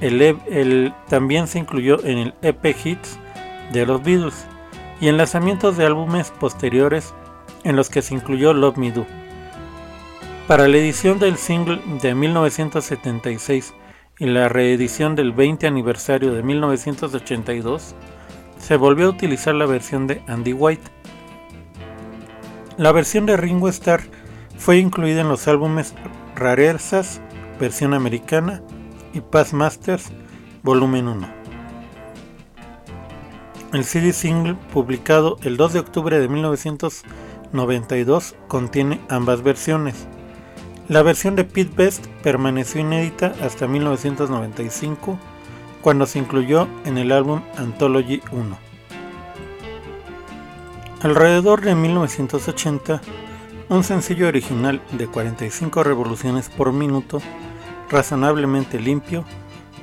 E- 0.00 0.92
también 1.08 1.46
se 1.46 1.58
incluyó 1.58 2.02
en 2.04 2.18
el 2.18 2.34
EP 2.42 2.64
Hits 2.84 3.18
de 3.72 3.86
los 3.86 4.02
Beatles 4.02 4.46
y 5.00 5.08
en 5.08 5.16
lanzamientos 5.16 5.76
de 5.76 5.86
álbumes 5.86 6.30
posteriores 6.38 7.14
en 7.64 7.76
los 7.76 7.88
que 7.90 8.02
se 8.02 8.14
incluyó 8.14 8.52
Love 8.52 8.76
Me 8.76 8.90
Do. 8.92 9.06
Para 10.48 10.66
la 10.68 10.76
edición 10.76 11.18
del 11.18 11.36
single 11.36 11.80
de 12.02 12.14
1976 12.14 13.74
y 14.18 14.26
la 14.26 14.48
reedición 14.48 15.14
del 15.14 15.32
20 15.32 15.66
aniversario 15.66 16.32
de 16.32 16.42
1982, 16.42 17.94
se 18.58 18.76
volvió 18.76 19.06
a 19.06 19.10
utilizar 19.10 19.54
la 19.54 19.66
versión 19.66 20.06
de 20.06 20.22
Andy 20.26 20.52
White. 20.52 20.82
La 22.82 22.90
versión 22.90 23.26
de 23.26 23.36
Ringo 23.36 23.68
Starr 23.68 24.00
fue 24.58 24.78
incluida 24.78 25.20
en 25.20 25.28
los 25.28 25.46
álbumes 25.46 25.94
Rarezas, 26.34 27.20
versión 27.60 27.94
americana, 27.94 28.60
y 29.14 29.20
Past 29.20 29.52
Masters, 29.52 30.10
volumen 30.64 31.06
1. 31.06 31.28
El 33.72 33.84
CD 33.84 34.12
single, 34.12 34.56
publicado 34.72 35.36
el 35.44 35.56
2 35.56 35.74
de 35.74 35.78
octubre 35.78 36.18
de 36.18 36.28
1992, 36.28 38.34
contiene 38.48 39.00
ambas 39.08 39.44
versiones. 39.44 40.08
La 40.88 41.02
versión 41.02 41.36
de 41.36 41.44
Pete 41.44 41.70
Best 41.76 42.08
permaneció 42.24 42.80
inédita 42.80 43.32
hasta 43.44 43.68
1995, 43.68 45.20
cuando 45.82 46.06
se 46.06 46.18
incluyó 46.18 46.66
en 46.84 46.98
el 46.98 47.12
álbum 47.12 47.42
Anthology 47.56 48.20
1. 48.32 48.58
Alrededor 51.02 51.62
de 51.62 51.74
1980, 51.74 53.02
un 53.70 53.82
sencillo 53.82 54.28
original 54.28 54.80
de 54.92 55.08
45 55.08 55.82
revoluciones 55.82 56.48
por 56.48 56.72
minuto, 56.72 57.20
razonablemente 57.90 58.78
limpio, 58.78 59.24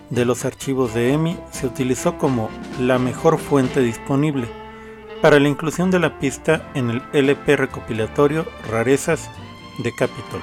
de 0.09 0.24
los 0.24 0.45
archivos 0.45 0.93
de 0.93 1.11
EMI 1.11 1.38
se 1.51 1.67
utilizó 1.67 2.17
como 2.17 2.49
la 2.80 2.99
mejor 2.99 3.38
fuente 3.38 3.82
disponible 3.82 4.47
para 5.22 5.41
la 5.41 5.49
inclusión 5.49 5.91
de 5.91 5.99
la 5.99 6.20
pista 6.20 6.72
en 6.74 6.89
el 6.89 7.03
LP 7.11 7.57
recopilatorio 7.57 8.45
Rarezas 8.72 9.30
de 9.84 9.93
Capitol. 9.93 10.41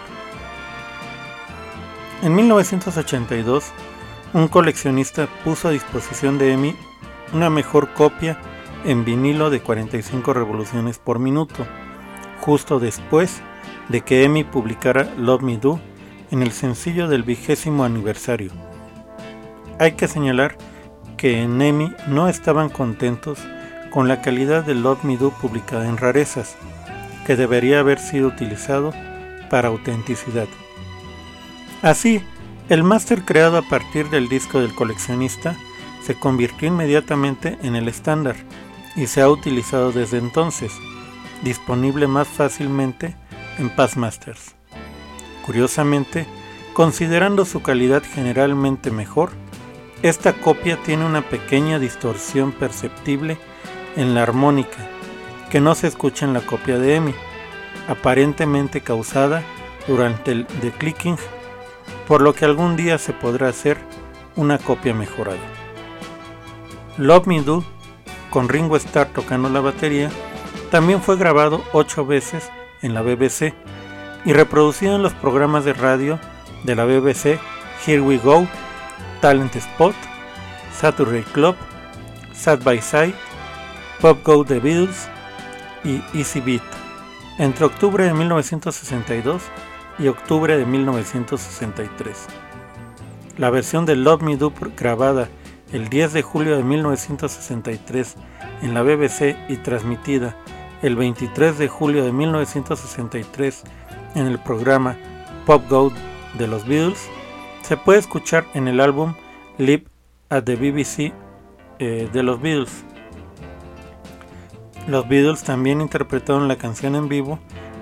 En 2.23 2.35
1982, 2.35 3.65
un 4.35 4.49
coleccionista 4.49 5.27
puso 5.43 5.69
a 5.69 5.71
disposición 5.71 6.37
de 6.37 6.53
EMI 6.53 6.77
una 7.33 7.49
mejor 7.49 7.95
copia 7.95 8.39
en 8.87 9.05
vinilo 9.05 9.51
de 9.51 9.61
45 9.61 10.33
revoluciones 10.33 10.99
por 10.99 11.19
minuto, 11.19 11.67
justo 12.41 12.79
después 12.79 13.41
de 13.89 14.03
que 14.03 14.25
EMI 14.25 14.45
publicara 14.45 15.13
Love 15.19 15.43
Me 15.43 15.57
Do 15.59 15.81
en 16.31 16.43
el 16.43 16.53
sencillo 16.53 17.09
del 17.09 17.25
vigésimo 17.25 17.85
aniversario. 17.85 18.53
Hay 19.79 19.93
que 19.93 20.09
señalar 20.09 20.57
que 21.17 21.43
en 21.43 21.61
EMI 21.61 21.93
no 22.09 22.29
estaban 22.29 22.69
contentos 22.69 23.41
con 23.91 24.09
la 24.09 24.23
calidad 24.23 24.65
de 24.65 24.75
Love 24.75 25.05
Me 25.05 25.17
Do 25.17 25.31
publicada 25.31 25.89
en 25.89 25.97
rarezas, 25.97 26.57
que 27.27 27.37
debería 27.37 27.81
haber 27.81 27.99
sido 27.99 28.29
utilizado 28.29 28.93
para 29.51 29.69
autenticidad. 29.69 30.47
Así, 31.83 32.23
el 32.69 32.83
máster 32.83 33.25
creado 33.25 33.59
a 33.59 33.63
partir 33.63 34.11
del 34.11 34.29
disco 34.29 34.61
del 34.61 34.75
coleccionista 34.75 35.57
se 36.03 36.15
convirtió 36.15 36.69
inmediatamente 36.69 37.59
en 37.63 37.75
el 37.75 37.89
estándar 37.89 38.37
y 38.97 39.07
se 39.07 39.21
ha 39.21 39.29
utilizado 39.29 39.93
desde 39.93 40.19
entonces, 40.19 40.73
disponible 41.43 42.07
más 42.07 42.27
fácilmente 42.27 43.15
en 43.59 43.71
Passmasters. 43.71 44.55
Curiosamente, 45.45 46.27
considerando 46.73 47.45
su 47.45 47.63
calidad 47.63 48.03
generalmente 48.03 48.91
mejor, 48.91 49.31
esta 50.03 50.33
copia 50.33 50.79
tiene 50.83 51.05
una 51.05 51.23
pequeña 51.23 51.79
distorsión 51.79 52.53
perceptible 52.53 53.39
en 53.97 54.15
la 54.15 54.23
armónica 54.23 54.89
que 55.51 55.61
no 55.61 55.75
se 55.75 55.87
escucha 55.87 56.27
en 56.27 56.33
la 56.33 56.41
copia 56.41 56.79
de 56.79 56.97
EMI, 56.97 57.15
aparentemente 57.89 58.81
causada 58.81 59.43
durante 59.87 60.33
el 60.33 60.47
declicking, 60.61 61.17
por 62.09 62.21
lo 62.21 62.35
que 62.35 62.45
algún 62.45 62.77
día 62.77 62.99
se 62.99 63.13
podrá 63.13 63.49
hacer 63.49 63.79
una 64.35 64.59
copia 64.59 64.93
mejorada. 64.93 65.39
Love 66.99 67.27
Me 67.27 67.43
Do, 67.43 67.65
con 68.37 68.51
Ringo 68.51 68.77
Starr 68.77 69.09
tocando 69.15 69.49
la 69.49 69.63
batería, 69.63 70.11
también 70.71 71.01
fue 71.01 71.17
grabado 71.17 71.65
ocho 71.73 72.05
veces 72.05 72.51
en 72.83 72.93
la 72.93 73.01
BBC 73.01 73.55
y 74.27 74.35
reproducido 74.35 74.95
en 74.95 75.03
los 75.03 75.15
programas 75.15 75.65
de 75.65 75.73
radio 75.73 76.21
de 76.63 76.75
la 76.75 76.85
BBC 76.85 77.41
Here 77.87 78.03
We 78.03 78.19
Go, 78.19 78.47
Talent 79.23 79.57
Spot, 79.57 79.95
Saturday 80.71 81.23
Club, 81.23 81.57
Side 82.35 82.59
by 82.59 82.83
Side, 82.83 83.15
Pop 84.03 84.19
Go 84.23 84.45
The 84.45 84.61
Beatles 84.61 85.09
y 85.83 86.03
Easy 86.13 86.41
Beat, 86.41 86.61
entre 87.39 87.65
octubre 87.65 88.05
de 88.05 88.13
1962 88.13 89.45
y 89.99 90.09
octubre 90.09 90.59
de 90.59 90.67
1963. 90.67 92.27
La 93.39 93.49
versión 93.49 93.87
de 93.87 93.97
Love 93.97 94.21
Me 94.21 94.37
Do 94.37 94.53
grabada 94.77 95.31
el 95.73 95.89
10 95.89 96.13
de 96.13 96.21
julio 96.21 96.55
de 96.55 96.63
1963 96.63 98.17
en 98.63 98.75
la 98.75 98.83
BBC 98.83 99.37
y 99.49 99.57
transmitida 99.57 100.37
el 100.83 100.97
23 100.97 101.59
de 101.59 101.69
julio 101.69 102.05
de 102.05 102.13
1963 102.13 103.65
en 104.15 104.27
el 104.27 104.39
programa 104.39 104.97
Pop 105.45 105.65
Go 105.69 105.93
de 106.39 106.47
los 106.47 106.67
Beatles, 106.67 107.09
se 107.63 107.77
puede 107.77 107.99
escuchar 107.99 108.45
en 108.55 108.69
el 108.69 108.81
álbum 108.81 109.15
Live 109.59 109.85
at 110.29 110.45
the 110.45 110.57
BBC 110.57 111.13
eh, 111.79 112.09
de 112.13 112.23
los 112.23 112.41
Beatles. 112.41 112.85
Los 114.87 115.09
Beatles 115.09 115.43
también 115.43 115.81
interpretaron 115.81 116.49
la 116.49 116.57
canción 116.57 116.95
en 116.95 117.09
vivo 117.09 117.39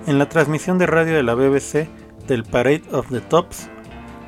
en 0.07 0.19
la 0.19 0.29
transmisión 0.29 0.77
de 0.77 0.87
radio 0.87 1.15
de 1.15 1.23
la 1.23 1.35
BBC 1.35 1.87
del 2.27 2.43
Parade 2.43 2.83
of 2.91 3.09
the 3.09 3.21
Tops 3.21 3.69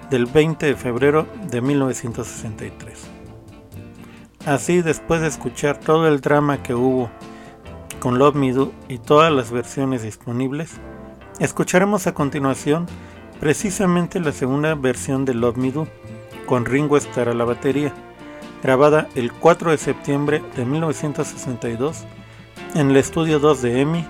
del 0.09 0.25
20 0.25 0.65
de 0.65 0.75
febrero 0.75 1.27
de 1.49 1.61
1963. 1.61 3.16
Así, 4.47 4.81
después 4.81 5.19
de 5.19 5.27
escuchar 5.27 5.77
todo 5.77 6.07
el 6.07 6.21
drama 6.21 6.63
que 6.63 6.73
hubo 6.73 7.11
con 7.99 8.17
Love 8.17 8.35
Me 8.35 8.53
Do 8.53 8.71
y 8.87 8.97
todas 8.97 9.29
las 9.29 9.51
versiones 9.51 10.03
disponibles, 10.03 10.71
escucharemos 11.41 12.07
a 12.07 12.13
continuación 12.13 12.85
precisamente 13.41 14.21
la 14.21 14.31
segunda 14.31 14.73
versión 14.73 15.25
de 15.25 15.33
Love 15.33 15.57
Me 15.57 15.71
Do, 15.73 15.85
con 16.45 16.63
Ringo 16.63 16.95
Starr 16.95 17.27
a 17.27 17.33
la 17.33 17.43
batería, 17.43 17.93
grabada 18.63 19.09
el 19.15 19.33
4 19.33 19.71
de 19.71 19.77
septiembre 19.77 20.41
de 20.55 20.63
1962 20.63 22.05
en 22.73 22.91
el 22.91 22.95
estudio 22.95 23.39
2 23.39 23.61
de 23.61 23.81
EMI 23.81 24.05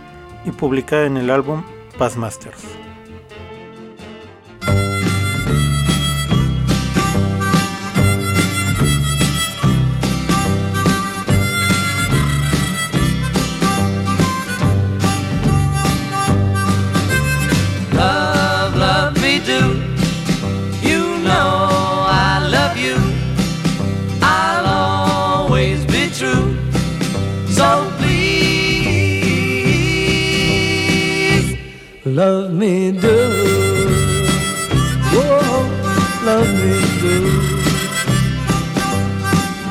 y 0.45 0.51
publicada 0.51 1.07
en 1.07 1.17
el 1.17 1.31
álbum 1.31 1.63
Passmasters. 1.97 2.63
Love, 2.63 2.86
love 32.17 32.51
me 32.51 32.91
do. 32.93 33.07
Oh, 35.13 35.21
Whoa, 35.29 36.25
love 36.25 36.49
me 36.61 36.73
do. 37.01 37.15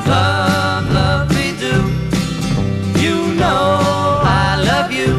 Love, 0.07 0.83
love 0.93 1.27
me 1.35 1.47
do. 1.63 1.75
You 3.03 3.15
know 3.35 3.81
I 4.23 4.63
love 4.71 4.89
you. 4.93 5.13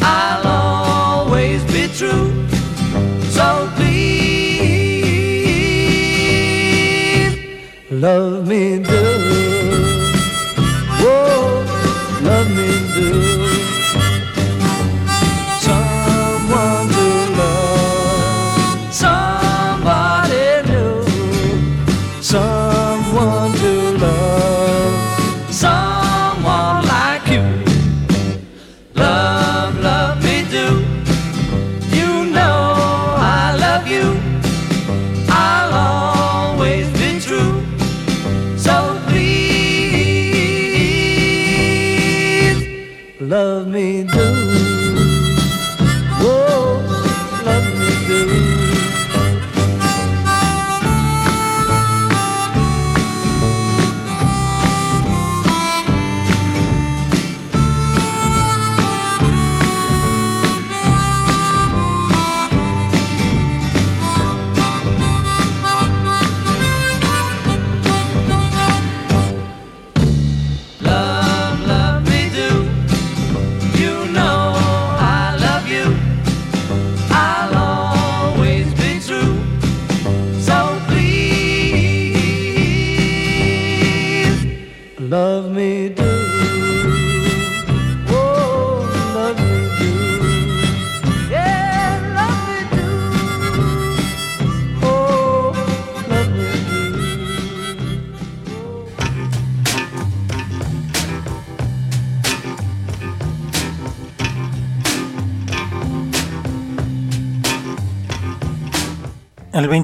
I'll 0.00 0.46
always 0.46 1.62
be 1.64 1.82
true. 1.98 2.32
So 3.36 3.46
please, 3.76 4.06
love 7.90 8.48
me 8.48 8.48
love 8.48 8.48
me 8.48 8.78
do. 8.78 8.95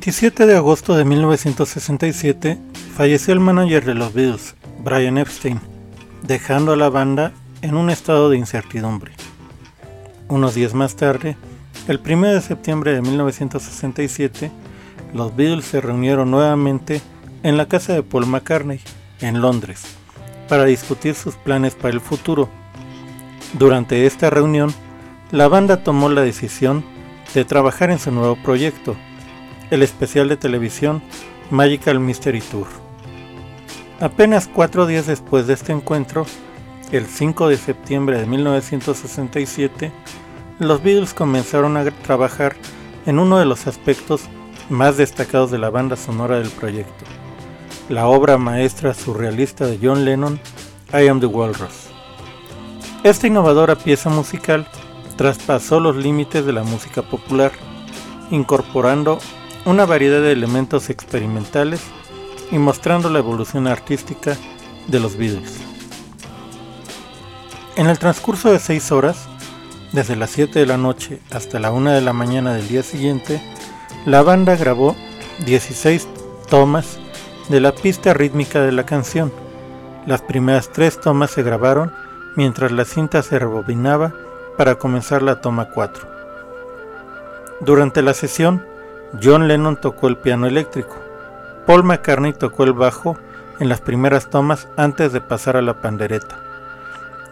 27 0.05 0.47
de 0.47 0.57
agosto 0.57 0.97
de 0.97 1.05
1967 1.05 2.59
falleció 2.97 3.35
el 3.35 3.39
manager 3.39 3.85
de 3.85 3.95
los 3.95 4.13
Beatles, 4.13 4.57
Brian 4.83 5.17
Epstein, 5.17 5.61
dejando 6.23 6.73
a 6.73 6.77
la 6.77 6.89
banda 6.89 7.33
en 7.61 7.77
un 7.77 7.89
estado 7.89 8.29
de 8.29 8.37
incertidumbre. 8.37 9.13
Unos 10.27 10.57
días 10.57 10.75
más 10.75 10.97
tarde, 10.97 11.37
el 11.87 12.01
1 12.05 12.33
de 12.33 12.41
septiembre 12.41 12.95
de 12.95 13.01
1967, 13.01 14.51
los 15.15 15.37
Beatles 15.37 15.67
se 15.67 15.81
reunieron 15.81 16.33
nuevamente 16.33 17.01
en 17.45 17.57
la 17.57 17.67
casa 17.67 17.93
de 17.93 18.03
Paul 18.03 18.27
McCartney, 18.27 18.81
en 19.21 19.41
Londres, 19.41 19.85
para 20.49 20.65
discutir 20.65 21.15
sus 21.15 21.37
planes 21.37 21.77
para 21.77 21.95
el 21.95 22.01
futuro. 22.01 22.49
Durante 23.57 24.05
esta 24.05 24.31
reunión, 24.31 24.75
la 25.31 25.47
banda 25.47 25.85
tomó 25.85 26.09
la 26.09 26.23
decisión 26.23 26.85
de 27.35 27.45
trabajar 27.45 27.93
en 27.93 28.01
su 28.01 28.11
nuevo 28.11 28.35
proyecto, 28.43 28.97
el 29.73 29.83
especial 29.83 30.29
de 30.29 30.37
televisión 30.37 31.03
Magical 31.51 31.99
Mystery 31.99 32.43
Tour. 32.43 32.67
Apenas 34.01 34.47
cuatro 34.47 34.87
días 34.87 35.07
después 35.07 35.47
de 35.47 35.55
este 35.55 35.73
encuentro, 35.73 36.27
el 36.91 37.07
5 37.07 37.49
de 37.49 37.57
septiembre 37.57 38.21
de 38.21 38.27
1967, 38.27 39.91
los 40.59 40.83
Beatles 40.83 41.15
comenzaron 41.15 41.79
a 41.79 41.91
trabajar 41.91 42.55
en 43.07 43.19
uno 43.19 43.39
de 43.39 43.47
los 43.47 43.67
aspectos 43.67 44.25
más 44.69 44.99
destacados 44.99 45.51
de 45.51 45.57
la 45.57 45.71
banda 45.71 45.97
sonora 45.97 46.39
del 46.39 46.51
proyecto, 46.51 47.07
la 47.89 48.09
obra 48.09 48.37
maestra 48.37 48.93
surrealista 48.93 49.65
de 49.65 49.79
John 49.83 50.05
Lennon, 50.05 50.39
I 50.93 51.09
Am 51.09 51.19
the 51.19 51.27
Walrus. 51.27 51.89
Esta 53.05 53.27
innovadora 53.27 53.77
pieza 53.77 54.11
musical 54.11 54.67
traspasó 55.17 55.81
los 55.81 55.97
límites 55.97 56.45
de 56.45 56.53
la 56.53 56.63
música 56.63 57.01
popular, 57.01 57.53
incorporando 58.31 59.19
una 59.65 59.87
variedad 59.87 60.21
de 60.21 60.33
elementos 60.33 60.91
experimentales 60.91 61.81
y 62.51 62.59
mostrando 62.59 63.09
la 63.11 63.21
evolución 63.21 63.67
artística 63.67 64.37
de 64.89 65.01
los 65.01 65.17
Beatles. 65.17 65.59
En 67.77 67.89
el 67.89 67.99
transcurso 67.99 68.51
de 68.51 68.59
seis 68.59 68.91
horas, 68.93 69.29
desde 69.93 70.17
las 70.17 70.31
7 70.31 70.59
de 70.59 70.67
la 70.67 70.79
noche 70.79 71.21
hasta 71.31 71.59
la 71.59 71.71
1 71.71 71.93
de 71.93 72.01
la 72.01 72.13
mañana 72.13 72.55
del 72.55 72.69
día 72.69 72.83
siguiente, 72.83 73.41
la 74.05 74.23
banda 74.23 74.57
grabó 74.57 74.97
16 75.47 76.09
tomas 76.49 76.99
de 77.49 77.61
la 77.61 77.73
pista 77.73 78.15
rítmica 78.15 78.63
de 78.63 78.73
la 78.73 78.85
canción. 78.85 79.33
Las 80.07 80.23
primeras 80.23 80.71
tres 80.71 81.01
tomas 81.01 81.31
se 81.31 81.43
grabaron 81.43 81.93
mientras 82.37 82.73
la 82.73 82.85
cinta 82.85 83.23
se 83.23 83.39
rebobinaba 83.39 84.13
para 84.57 84.75
comenzar 84.75 85.23
la 85.23 85.41
toma 85.41 85.71
4. 85.71 86.09
Durante 87.61 88.03
la 88.03 88.15
sesión, 88.15 88.67
John 89.21 89.49
Lennon 89.49 89.81
tocó 89.81 90.09
el 90.09 90.17
piano 90.17 90.47
eléctrico. 90.47 90.97
Paul 91.67 91.85
McCartney 91.85 92.33
tocó 92.33 92.65
el 92.65 92.73
bajo 92.73 93.17
en 93.61 93.69
las 93.69 93.81
primeras 93.81 94.31
tomas 94.31 94.69
antes 94.77 95.13
de 95.13 95.21
pasar 95.21 95.57
a 95.57 95.63
la 95.63 95.81
pandereta. 95.81 96.39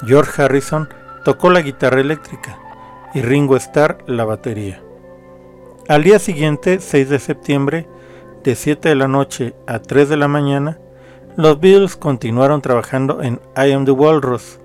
George 0.05 0.43
Harrison 0.43 0.89
tocó 1.25 1.51
la 1.51 1.61
guitarra 1.61 2.01
eléctrica 2.01 2.59
y 3.15 3.23
Ringo 3.23 3.57
Starr 3.57 3.99
la 4.07 4.25
batería. 4.25 4.83
Al 5.89 6.05
día 6.05 6.19
siguiente, 6.19 6.81
6 6.81 7.09
de 7.09 7.19
septiembre, 7.19 7.89
de 8.45 8.55
7 8.55 8.91
de 8.91 8.95
la 8.95 9.09
noche 9.09 9.55
a 9.67 9.81
3 9.81 10.09
de 10.09 10.17
la 10.17 10.29
mañana, 10.29 10.79
los 11.37 11.61
Beatles 11.61 11.97
continuaron 11.97 12.63
trabajando 12.63 13.23
en 13.23 13.41
I 13.57 13.73
Am 13.73 13.85
the 13.85 13.91
Walrus 13.91 14.59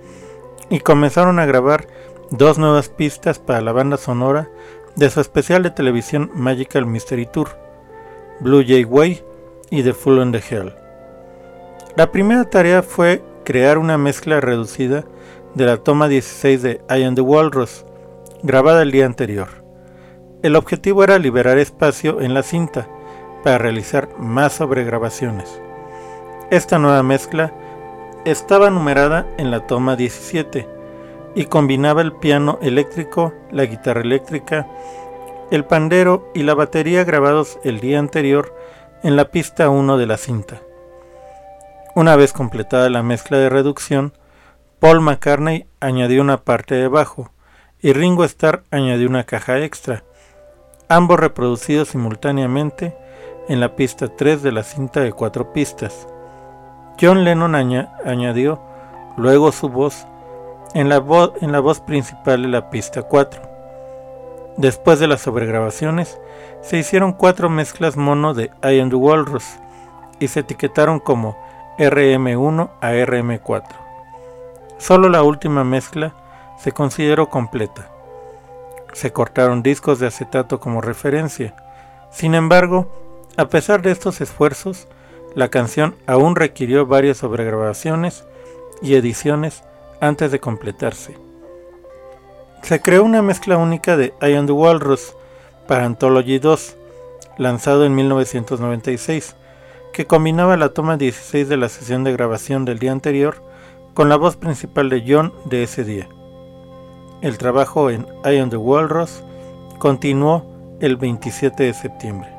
y 0.70 0.80
comenzaron 0.80 1.40
a 1.40 1.46
grabar 1.46 1.88
dos 2.32 2.58
nuevas 2.58 2.90
pistas 2.90 3.40
para 3.40 3.62
la 3.62 3.72
banda 3.72 3.98
sonora 3.98 4.50
de 4.96 5.10
su 5.10 5.20
especial 5.20 5.64
de 5.64 5.72
televisión 5.72 6.32
Magical 6.34 6.86
Mystery 6.86 7.26
Tour, 7.26 7.50
Blue 8.40 8.64
Jay 8.66 8.84
Way 8.84 9.24
y 9.70 9.84
The 9.84 9.94
Full 9.94 10.22
in 10.22 10.32
the 10.32 10.42
Hell. 10.50 10.74
La 11.96 12.12
primera 12.12 12.46
tarea 12.50 12.82
fue 12.82 13.24
crear 13.44 13.78
una 13.78 13.98
mezcla 13.98 14.42
reducida 14.42 15.06
de 15.54 15.66
la 15.66 15.78
toma 15.78 16.08
16 16.08 16.62
de 16.62 16.82
I 16.90 17.04
Am 17.04 17.16
the 17.16 17.22
Walrus, 17.22 17.86
grabada 18.44 18.82
el 18.82 18.92
día 18.92 19.06
anterior. 19.06 19.48
El 20.44 20.56
objetivo 20.56 21.04
era 21.04 21.18
liberar 21.18 21.58
espacio 21.58 22.22
en 22.22 22.34
la 22.34 22.44
cinta 22.44 22.88
para 23.44 23.58
realizar 23.58 24.10
más 24.20 24.54
sobregrabaciones. 24.54 25.62
Esta 26.52 26.78
nueva 26.78 27.04
mezcla 27.04 27.54
estaba 28.26 28.70
numerada 28.70 29.28
en 29.38 29.52
la 29.52 29.66
toma 29.68 29.96
17 29.96 30.75
y 31.36 31.46
combinaba 31.46 32.02
el 32.02 32.14
piano 32.14 32.58
eléctrico, 32.62 33.34
la 33.52 33.66
guitarra 33.66 34.02
eléctrica, 34.02 34.68
el 35.52 35.66
pandero 35.66 36.32
y 36.34 36.44
la 36.44 36.54
batería 36.56 37.04
grabados 37.04 37.60
el 37.64 37.80
día 37.80 38.00
anterior 38.00 38.56
en 39.04 39.16
la 39.16 39.26
pista 39.26 39.70
1 39.70 39.98
de 39.98 40.06
la 40.08 40.18
cinta. 40.18 40.62
Una 41.94 42.16
vez 42.16 42.34
completada 42.34 42.90
la 42.90 43.04
mezcla 43.04 43.38
de 43.38 43.50
reducción, 43.50 44.14
Paul 44.80 45.02
McCartney 45.02 45.68
añadió 45.80 46.22
una 46.22 46.38
parte 46.38 46.76
de 46.76 46.88
bajo 46.88 47.32
y 47.82 47.94
Ringo 47.94 48.24
Starr 48.24 48.64
añadió 48.72 49.08
una 49.08 49.24
caja 49.26 49.60
extra, 49.60 50.04
ambos 50.90 51.20
reproducidos 51.20 51.90
simultáneamente 51.90 52.96
en 53.48 53.60
la 53.60 53.76
pista 53.76 54.08
3 54.08 54.42
de 54.42 54.52
la 54.52 54.64
cinta 54.64 55.02
de 55.02 55.14
cuatro 55.14 55.54
pistas. 55.54 56.08
John 57.00 57.24
Lennon 57.24 57.56
aña- 57.56 57.94
añadió 58.04 58.60
luego 59.18 59.52
su 59.52 59.70
voz 59.70 60.08
en 60.76 60.90
la, 60.90 61.00
voz 61.00 61.80
principal 61.80 62.42
de 62.42 62.50
la 62.50 62.70
pista 62.70 63.04
4. 63.04 63.42
Después 64.58 65.00
de 65.00 65.08
las 65.08 65.22
sobregrabaciones, 65.22 66.20
se 66.62 66.78
hicieron 66.78 67.14
cuatro 67.14 67.50
mezclas 67.50 67.96
mono 67.96 68.34
de 68.34 68.52
I 68.62 68.82
Am 68.82 68.90
the 68.90 68.98
Walrus 68.98 69.46
y 70.20 70.28
se 70.28 70.42
etiquetaron 70.42 71.00
como 71.00 71.38
RM1 71.78 72.70
a 72.82 72.92
RM4. 72.92 73.64
Solo 74.78 75.08
la 75.08 75.24
última 75.24 75.64
mezcla 75.64 76.14
se 76.60 76.74
consideró 76.74 77.30
completa. 77.30 77.90
Se 78.92 79.14
cortaron 79.14 79.64
discos 79.64 80.00
de 80.00 80.08
acetato 80.08 80.60
como 80.60 80.82
referencia. 80.82 81.56
Sin 82.12 82.36
embargo, 82.36 82.88
a 83.38 83.46
pesar 83.48 83.82
de 83.82 83.92
estos 83.92 84.20
esfuerzos, 84.20 84.90
la 85.36 85.48
canción 85.48 85.96
aún 86.06 86.36
requirió 86.36 86.86
varias 86.86 87.18
sobregrabaciones 87.18 88.26
y 88.82 88.96
ediciones 88.96 89.64
antes 90.00 90.32
de 90.32 90.40
completarse. 90.40 91.18
Se 92.62 92.82
creó 92.82 93.04
una 93.04 93.22
mezcla 93.22 93.58
única 93.58 93.96
de 93.96 94.14
I 94.22 94.34
Am 94.34 94.48
the 94.48 94.52
Walrus 94.52 95.16
para 95.68 95.86
Anthology 95.86 96.40
2, 96.40 96.76
lanzado 97.38 97.86
en 97.86 97.96
1996, 97.96 99.36
que 99.94 100.06
combinaba 100.06 100.58
la 100.58 100.70
toma 100.70 100.98
16 100.98 101.48
de 101.48 101.58
la 101.58 101.70
sesión 101.70 102.04
de 102.04 102.12
grabación 102.12 102.66
del 102.66 102.80
día 102.80 102.92
anterior 102.92 103.44
con 103.94 104.10
la 104.10 104.18
voz 104.18 104.36
principal 104.36 104.90
de 104.90 105.04
John 105.08 105.34
de 105.46 105.64
ese 105.64 105.84
día. 105.84 106.08
El 107.22 107.38
trabajo 107.38 107.90
en 107.90 108.06
I 108.26 108.38
Am 108.38 108.50
the 108.50 108.58
Walrus 108.58 109.24
continuó 109.80 110.46
el 110.82 110.98
27 110.98 111.64
de 111.64 111.74
septiembre. 111.74 112.30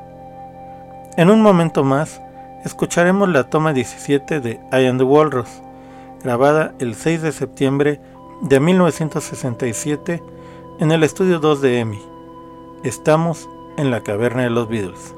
En 1.17 1.31
un 1.31 1.41
momento 1.41 1.83
más, 1.83 2.21
escucharemos 2.63 3.29
la 3.29 3.49
toma 3.49 3.73
17 3.73 4.39
de 4.39 4.59
I 4.71 4.85
Am 4.85 4.97
the 4.97 5.03
Walrus, 5.03 5.49
grabada 6.23 6.73
el 6.79 6.95
6 6.95 7.21
de 7.21 7.31
septiembre 7.31 8.01
de 8.41 8.59
1967 8.59 10.23
en 10.79 10.91
el 10.91 11.03
estudio 11.03 11.39
2 11.39 11.61
de 11.61 11.79
EMI. 11.79 12.01
Estamos 12.83 13.49
en 13.77 13.91
la 13.91 14.01
caverna 14.03 14.43
de 14.43 14.49
los 14.49 14.67
Beatles. 14.67 15.13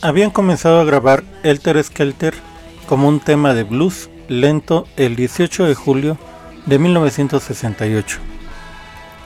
Habían 0.00 0.30
comenzado 0.30 0.80
a 0.80 0.84
grabar 0.84 1.22
Elter 1.44 1.82
Skelter 1.84 2.34
como 2.86 3.06
un 3.06 3.20
tema 3.20 3.54
de 3.54 3.62
blues 3.62 4.10
lento 4.28 4.88
el 4.96 5.14
18 5.14 5.64
de 5.66 5.74
julio 5.76 6.18
de 6.66 6.78
1968. 6.80 8.18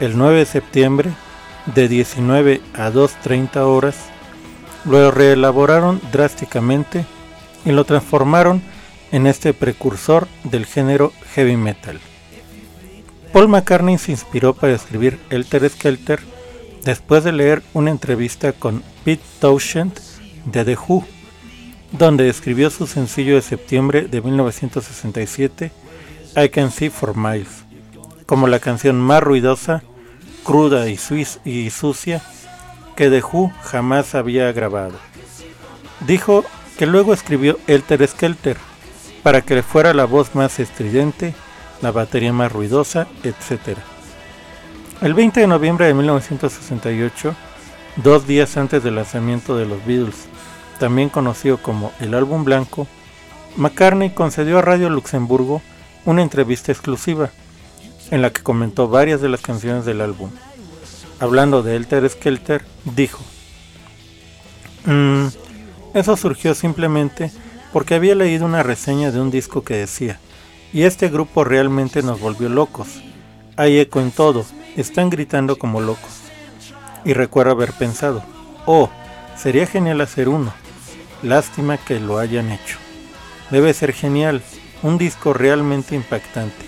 El 0.01 0.19
9 0.19 0.41
de 0.41 0.45
septiembre, 0.45 1.11
de 1.75 1.89
19 1.89 2.61
a 2.75 2.91
2.30 2.91 3.57
horas, 3.61 3.97
lo 4.85 5.11
reelaboraron 5.11 6.01
drásticamente 6.13 7.07
y 7.65 7.73
lo 7.73 7.85
transformaron 7.85 8.63
en 9.13 9.27
este 9.27 9.55
precursor 9.55 10.29
del 10.45 10.67
género 10.67 11.13
heavy 11.35 11.57
metal. 11.57 11.99
Paul 13.33 13.49
McCartney 13.49 13.97
se 13.97 14.13
inspiró 14.13 14.53
para 14.55 14.75
escribir 14.75 15.19
Elter 15.31 15.69
Skelter 15.71 16.21
después 16.87 17.25
de 17.25 17.33
leer 17.33 17.65
una 17.75 17.91
entrevista 17.91 18.53
con 18.53 18.83
Pete 19.05 19.23
Townshend 19.41 19.93
de 20.45 20.65
The 20.65 20.77
Who, 20.77 21.05
donde 21.91 22.29
escribió 22.29 22.71
su 22.71 22.87
sencillo 22.87 23.35
de 23.35 23.43
septiembre 23.43 24.03
de 24.03 24.23
1967, 24.23 25.73
I 26.37 26.49
Can 26.49 26.71
See 26.71 26.89
for 26.89 27.17
Miles, 27.17 27.65
como 28.25 28.47
la 28.47 28.61
canción 28.61 29.01
más 29.01 29.21
ruidosa, 29.21 29.83
cruda 30.45 30.89
y, 30.89 30.97
y 31.45 31.71
sucia 31.71 32.23
que 32.95 33.11
The 33.11 33.21
Who 33.21 33.53
jamás 33.63 34.15
había 34.15 34.53
grabado. 34.53 34.95
Dijo 36.07 36.45
que 36.79 36.87
luego 36.87 37.13
escribió 37.13 37.59
Elter 37.67 38.07
Skelter 38.07 38.59
para 39.25 39.43
que 39.43 39.57
le 39.57 39.65
fuera 39.65 39.93
la 39.93 40.05
voz 40.05 40.37
más 40.37 40.61
estridente, 40.61 41.35
la 41.83 41.91
batería 41.91 42.33
más 42.33 42.53
ruidosa, 42.53 43.09
etc. 43.25 43.77
El 45.03 45.13
20 45.13 45.41
de 45.41 45.47
noviembre 45.47 45.87
de 45.87 45.93
1968, 45.93 47.35
dos 47.97 48.27
días 48.27 48.57
antes 48.57 48.83
del 48.83 48.95
lanzamiento 48.95 49.55
de 49.55 49.67
los 49.67 49.85
Beatles, 49.85 50.27
también 50.81 51.11
conocido 51.11 51.59
como 51.59 51.93
el 52.01 52.15
álbum 52.15 52.45
blanco, 52.45 52.87
McCartney 53.57 54.11
concedió 54.11 54.59
a 54.59 54.63
Radio 54.63 54.89
Luxemburgo 54.89 55.61
una 56.07 56.23
entrevista 56.23 56.73
exclusiva 56.73 57.31
en 58.11 58.23
la 58.23 58.31
que 58.31 58.43
comentó 58.43 58.89
varias 58.89 59.21
de 59.21 59.29
las 59.29 59.43
canciones 59.43 59.85
del 59.85 60.01
álbum. 60.01 60.31
Hablando 61.21 61.63
de 61.63 61.77
Elter 61.77 62.09
Skelter, 62.09 62.65
dijo, 62.85 63.23
"Mm, 64.87 65.27
eso 65.93 66.17
surgió 66.17 66.55
simplemente 66.55 67.31
porque 67.71 67.97
había 67.97 68.15
leído 68.15 68.47
una 68.47 68.63
reseña 68.63 69.11
de 69.11 69.21
un 69.21 69.31
disco 69.31 69.63
que 69.63 69.75
decía, 69.75 70.19
y 70.73 70.85
este 70.85 71.11
grupo 71.11 71.45
realmente 71.45 72.03
nos 72.03 72.19
volvió 72.19 72.49
locos. 72.49 73.03
Hay 73.57 73.79
eco 73.79 74.01
en 74.01 74.11
todo, 74.11 74.45
están 74.77 75.11
gritando 75.11 75.57
como 75.57 75.81
locos. 75.81 76.21
Y 77.05 77.13
recuerdo 77.15 77.53
haber 77.53 77.73
pensado, 77.73 78.23
oh, 78.67 78.91
sería 79.37 79.67
genial 79.67 80.01
hacer 80.01 80.29
uno. 80.29 80.53
Lástima 81.23 81.79
que 81.79 82.01
lo 82.01 82.19
hayan 82.19 82.51
hecho. 82.51 82.79
Debe 83.51 83.73
ser 83.75 83.93
genial, 83.93 84.43
un 84.83 84.99
disco 84.99 85.33
realmente 85.33 85.95
impactante. 85.95 86.65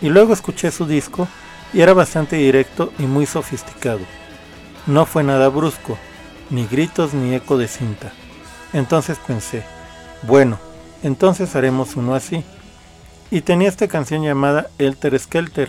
Y 0.00 0.08
luego 0.08 0.32
escuché 0.32 0.70
su 0.70 0.86
disco 0.86 1.28
y 1.72 1.80
era 1.82 1.92
bastante 1.92 2.36
directo 2.36 2.92
y 2.98 3.02
muy 3.02 3.26
sofisticado. 3.26 4.00
No 4.86 5.06
fue 5.06 5.22
nada 5.22 5.48
brusco, 5.48 5.98
ni 6.48 6.66
gritos 6.66 7.14
ni 7.14 7.34
eco 7.34 7.58
de 7.58 7.68
cinta. 7.68 8.12
Entonces 8.72 9.18
pensé, 9.26 9.62
bueno, 10.22 10.58
entonces 11.02 11.54
haremos 11.54 11.96
uno 11.96 12.14
así. 12.14 12.44
Y 13.30 13.42
tenía 13.42 13.68
esta 13.68 13.88
canción 13.88 14.22
llamada 14.22 14.68
Elter 14.78 15.18
Skelter, 15.18 15.68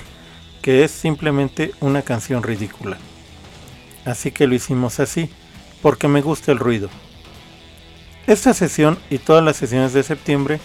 que 0.62 0.84
es 0.84 0.92
simplemente 0.92 1.74
una 1.80 2.02
canción 2.02 2.44
ridícula. 2.44 2.98
Así 4.06 4.32
que 4.32 4.48
lo 4.48 4.56
hicimos 4.56 5.00
así, 5.00 5.30
porque 5.82 6.08
me 6.08 6.22
gusta 6.22 6.52
el 6.52 6.60
ruido. 6.60 6.90
Esta 8.28 8.54
sesión 8.54 9.00
y 9.10 9.18
todas 9.18 9.44
las 9.44 9.58
sesiones 9.58 9.94
de 9.94 10.04
septiembre 10.04 10.60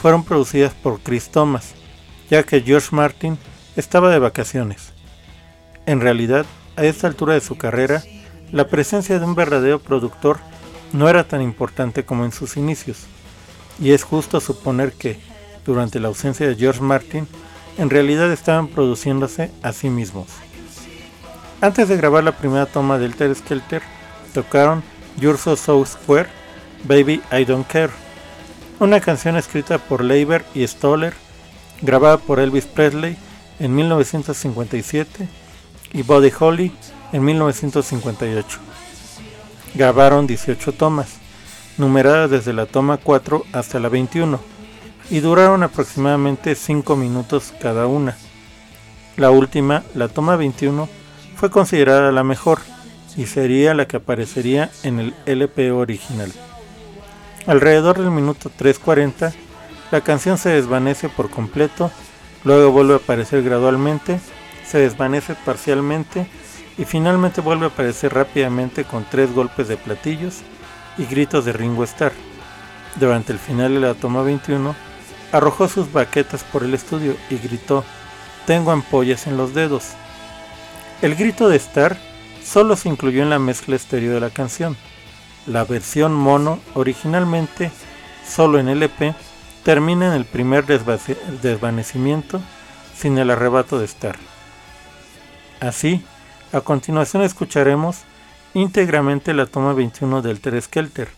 fueron 0.00 0.24
producidas 0.24 0.74
por 0.74 1.00
Chris 1.00 1.30
Thomas, 1.30 1.74
ya 2.30 2.42
que 2.42 2.60
George 2.60 2.88
Martin 2.92 3.38
estaba 3.76 4.10
de 4.10 4.18
vacaciones. 4.18 4.92
En 5.86 6.00
realidad, 6.00 6.44
a 6.76 6.84
esta 6.84 7.06
altura 7.06 7.34
de 7.34 7.40
su 7.40 7.56
carrera, 7.56 8.02
la 8.52 8.68
presencia 8.68 9.18
de 9.18 9.24
un 9.24 9.34
verdadero 9.34 9.78
productor 9.78 10.38
no 10.92 11.08
era 11.08 11.24
tan 11.24 11.42
importante 11.42 12.04
como 12.04 12.24
en 12.24 12.32
sus 12.32 12.56
inicios, 12.56 13.06
y 13.80 13.92
es 13.92 14.04
justo 14.04 14.40
suponer 14.40 14.92
que, 14.92 15.18
durante 15.64 16.00
la 16.00 16.08
ausencia 16.08 16.46
de 16.46 16.56
George 16.56 16.80
Martin, 16.80 17.26
en 17.78 17.90
realidad 17.90 18.30
estaban 18.30 18.68
produciéndose 18.68 19.50
a 19.62 19.72
sí 19.72 19.88
mismos. 19.88 20.26
Antes 21.60 21.88
de 21.88 21.96
grabar 21.96 22.22
la 22.22 22.36
primera 22.36 22.66
toma 22.66 22.98
del 22.98 23.14
Ter 23.14 23.34
Skelter, 23.34 23.82
tocaron 24.34 24.82
You're 25.18 25.38
So 25.38 25.56
So 25.56 25.84
Square, 25.86 26.28
Baby 26.84 27.22
I 27.32 27.44
Don't 27.44 27.66
Care, 27.66 27.92
una 28.80 29.00
canción 29.00 29.36
escrita 29.36 29.78
por 29.78 30.04
Leiber 30.04 30.44
y 30.54 30.66
Stoller, 30.66 31.14
grabada 31.82 32.18
por 32.18 32.38
Elvis 32.38 32.66
Presley 32.66 33.16
en 33.58 33.74
1957 33.74 35.28
y 35.92 36.02
Buddy 36.02 36.32
Holly 36.38 36.72
en 37.12 37.24
1958. 37.24 38.58
Grabaron 39.74 40.26
18 40.26 40.72
tomas, 40.72 41.16
numeradas 41.76 42.30
desde 42.30 42.52
la 42.52 42.66
toma 42.66 42.98
4 42.98 43.44
hasta 43.52 43.80
la 43.80 43.88
21, 43.88 44.40
y 45.10 45.20
duraron 45.20 45.62
aproximadamente 45.62 46.54
5 46.54 46.96
minutos 46.96 47.52
cada 47.60 47.86
una. 47.86 48.16
La 49.16 49.30
última, 49.30 49.82
la 49.94 50.08
toma 50.08 50.36
21, 50.36 50.88
fue 51.36 51.50
considerada 51.50 52.12
la 52.12 52.24
mejor 52.24 52.60
y 53.16 53.26
sería 53.26 53.74
la 53.74 53.86
que 53.88 53.96
aparecería 53.96 54.70
en 54.82 55.00
el 55.00 55.14
LP 55.26 55.72
original. 55.72 56.32
Alrededor 57.46 57.98
del 57.98 58.10
minuto 58.10 58.50
3.40, 58.56 59.32
la 59.90 60.00
canción 60.02 60.36
se 60.38 60.50
desvanece 60.50 61.08
por 61.08 61.30
completo, 61.30 61.90
luego 62.44 62.70
vuelve 62.70 62.94
a 62.94 62.98
aparecer 62.98 63.42
gradualmente, 63.42 64.20
se 64.66 64.78
desvanece 64.78 65.34
parcialmente 65.46 66.26
y 66.76 66.84
finalmente 66.84 67.40
vuelve 67.40 67.64
a 67.64 67.68
aparecer 67.70 68.12
rápidamente 68.12 68.84
con 68.84 69.04
tres 69.10 69.32
golpes 69.32 69.66
de 69.66 69.76
platillos 69.76 70.42
y 70.98 71.06
gritos 71.06 71.44
de 71.44 71.52
Ringo 71.52 71.84
Starr. 71.84 72.12
Durante 72.96 73.32
el 73.32 73.38
final 73.38 73.74
de 73.74 73.80
la 73.80 73.94
toma 73.94 74.22
21, 74.22 74.74
arrojó 75.32 75.68
sus 75.68 75.92
baquetas 75.92 76.44
por 76.44 76.64
el 76.64 76.74
estudio 76.74 77.16
y 77.30 77.36
gritó, 77.36 77.84
tengo 78.46 78.70
ampollas 78.70 79.26
en 79.26 79.36
los 79.36 79.54
dedos. 79.54 79.90
El 81.02 81.14
grito 81.14 81.48
de 81.48 81.56
Starr 81.56 81.96
solo 82.44 82.76
se 82.76 82.88
incluyó 82.88 83.22
en 83.22 83.30
la 83.30 83.38
mezcla 83.38 83.76
estéreo 83.76 84.14
de 84.14 84.20
la 84.20 84.30
canción. 84.30 84.76
La 85.46 85.64
versión 85.64 86.14
mono, 86.14 86.58
originalmente 86.74 87.70
solo 88.26 88.58
en 88.58 88.68
LP, 88.68 89.14
termina 89.64 90.08
en 90.08 90.12
el 90.12 90.24
primer 90.24 90.64
desvanecimiento 90.66 92.40
sin 92.96 93.18
el 93.18 93.30
arrebato 93.30 93.78
de 93.78 93.84
Starr. 93.84 94.16
Así, 95.60 96.02
a 96.52 96.60
continuación 96.60 97.22
escucharemos 97.22 97.98
íntegramente 98.54 99.34
la 99.34 99.46
toma 99.46 99.74
21 99.74 100.22
del 100.22 100.40
Ter 100.40 100.60
Skelter, 100.62 101.08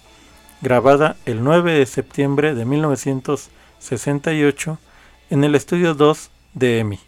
grabada 0.60 1.16
el 1.26 1.44
9 1.44 1.72
de 1.72 1.86
septiembre 1.86 2.54
de 2.54 2.64
1968 3.80 4.78
en 5.30 5.44
el 5.44 5.54
estudio 5.54 5.94
2 5.94 6.30
de 6.54 6.78
EMI. 6.80 7.00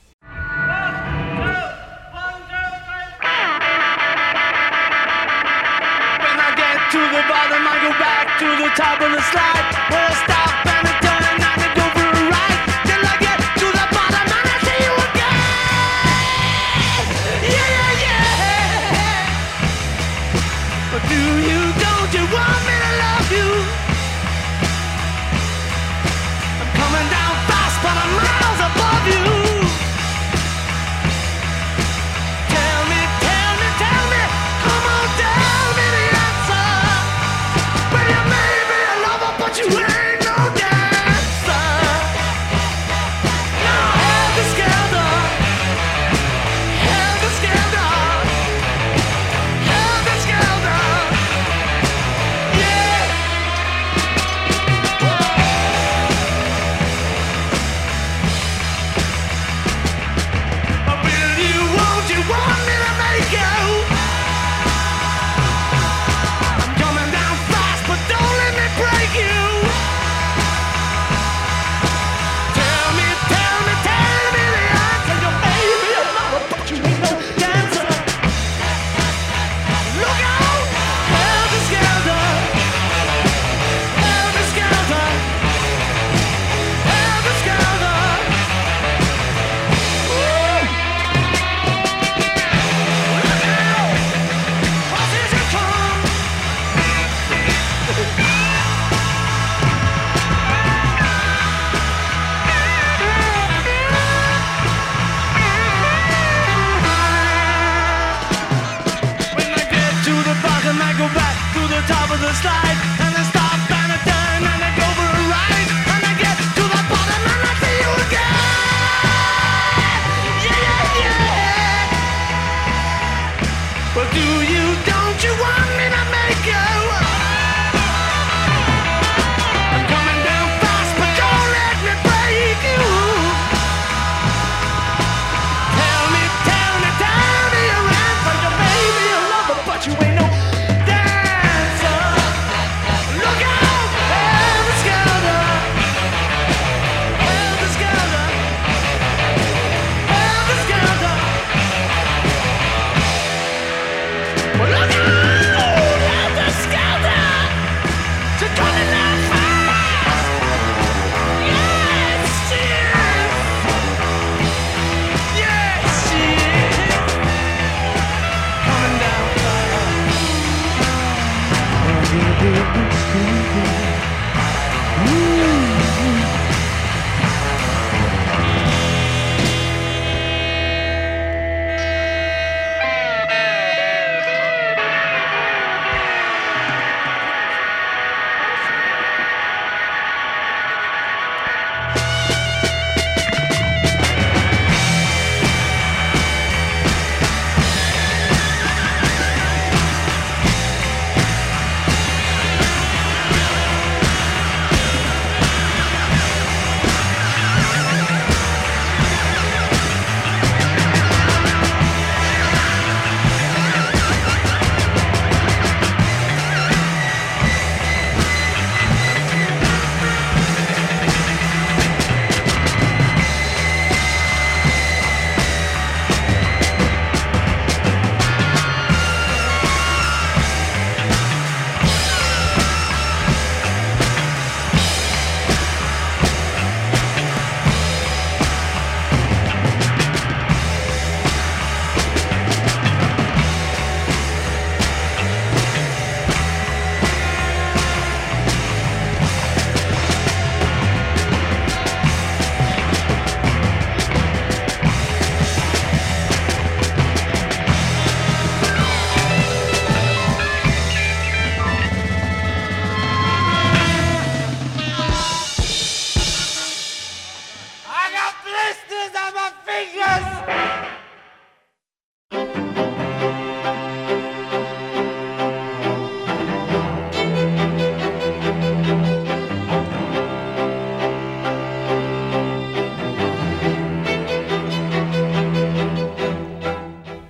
To 6.92 6.98
the 6.98 7.22
bottom, 7.26 7.64
I 7.66 7.80
go 7.80 7.90
back 7.98 8.38
to 8.38 8.44
the 8.44 8.68
top 8.76 9.00
of 9.00 9.12
the 9.12 9.22
slide. 9.22 9.64
Where 9.88 10.08
I 10.08 10.24
stop 10.24 10.41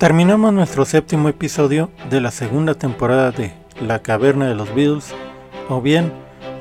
Terminamos 0.02 0.52
nuestro 0.52 0.84
séptimo 0.84 1.28
episodio 1.28 1.88
de 2.10 2.20
la 2.20 2.32
segunda 2.32 2.74
temporada 2.74 3.30
de 3.30 3.52
La 3.80 4.02
Caverna 4.02 4.48
de 4.48 4.56
los 4.56 4.74
Beatles, 4.74 5.14
o 5.68 5.80
bien 5.80 6.12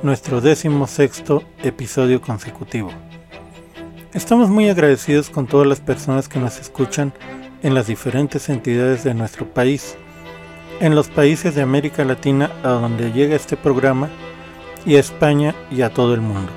nuestro 0.03 0.41
décimo 0.41 0.85
sexto 0.85 1.41
episodio 1.63 2.21
consecutivo. 2.21 2.91
Estamos 4.13 4.51
muy 4.51 4.69
agradecidos 4.69 5.31
con 5.31 5.47
todas 5.47 5.65
las 5.65 5.79
personas 5.79 6.29
que 6.29 6.37
nos 6.37 6.59
escuchan 6.59 7.13
en 7.63 7.73
las 7.73 7.87
diferentes 7.87 8.47
entidades 8.47 9.03
de 9.03 9.15
nuestro 9.15 9.51
país, 9.51 9.97
en 10.79 10.93
los 10.93 11.07
países 11.07 11.55
de 11.55 11.63
América 11.63 12.05
Latina 12.05 12.51
a 12.61 12.67
donde 12.67 13.11
llega 13.11 13.35
este 13.35 13.57
programa, 13.57 14.07
y 14.85 14.97
a 14.97 14.99
España 14.99 15.55
y 15.71 15.81
a 15.81 15.91
todo 15.91 16.13
el 16.13 16.21
mundo. 16.21 16.51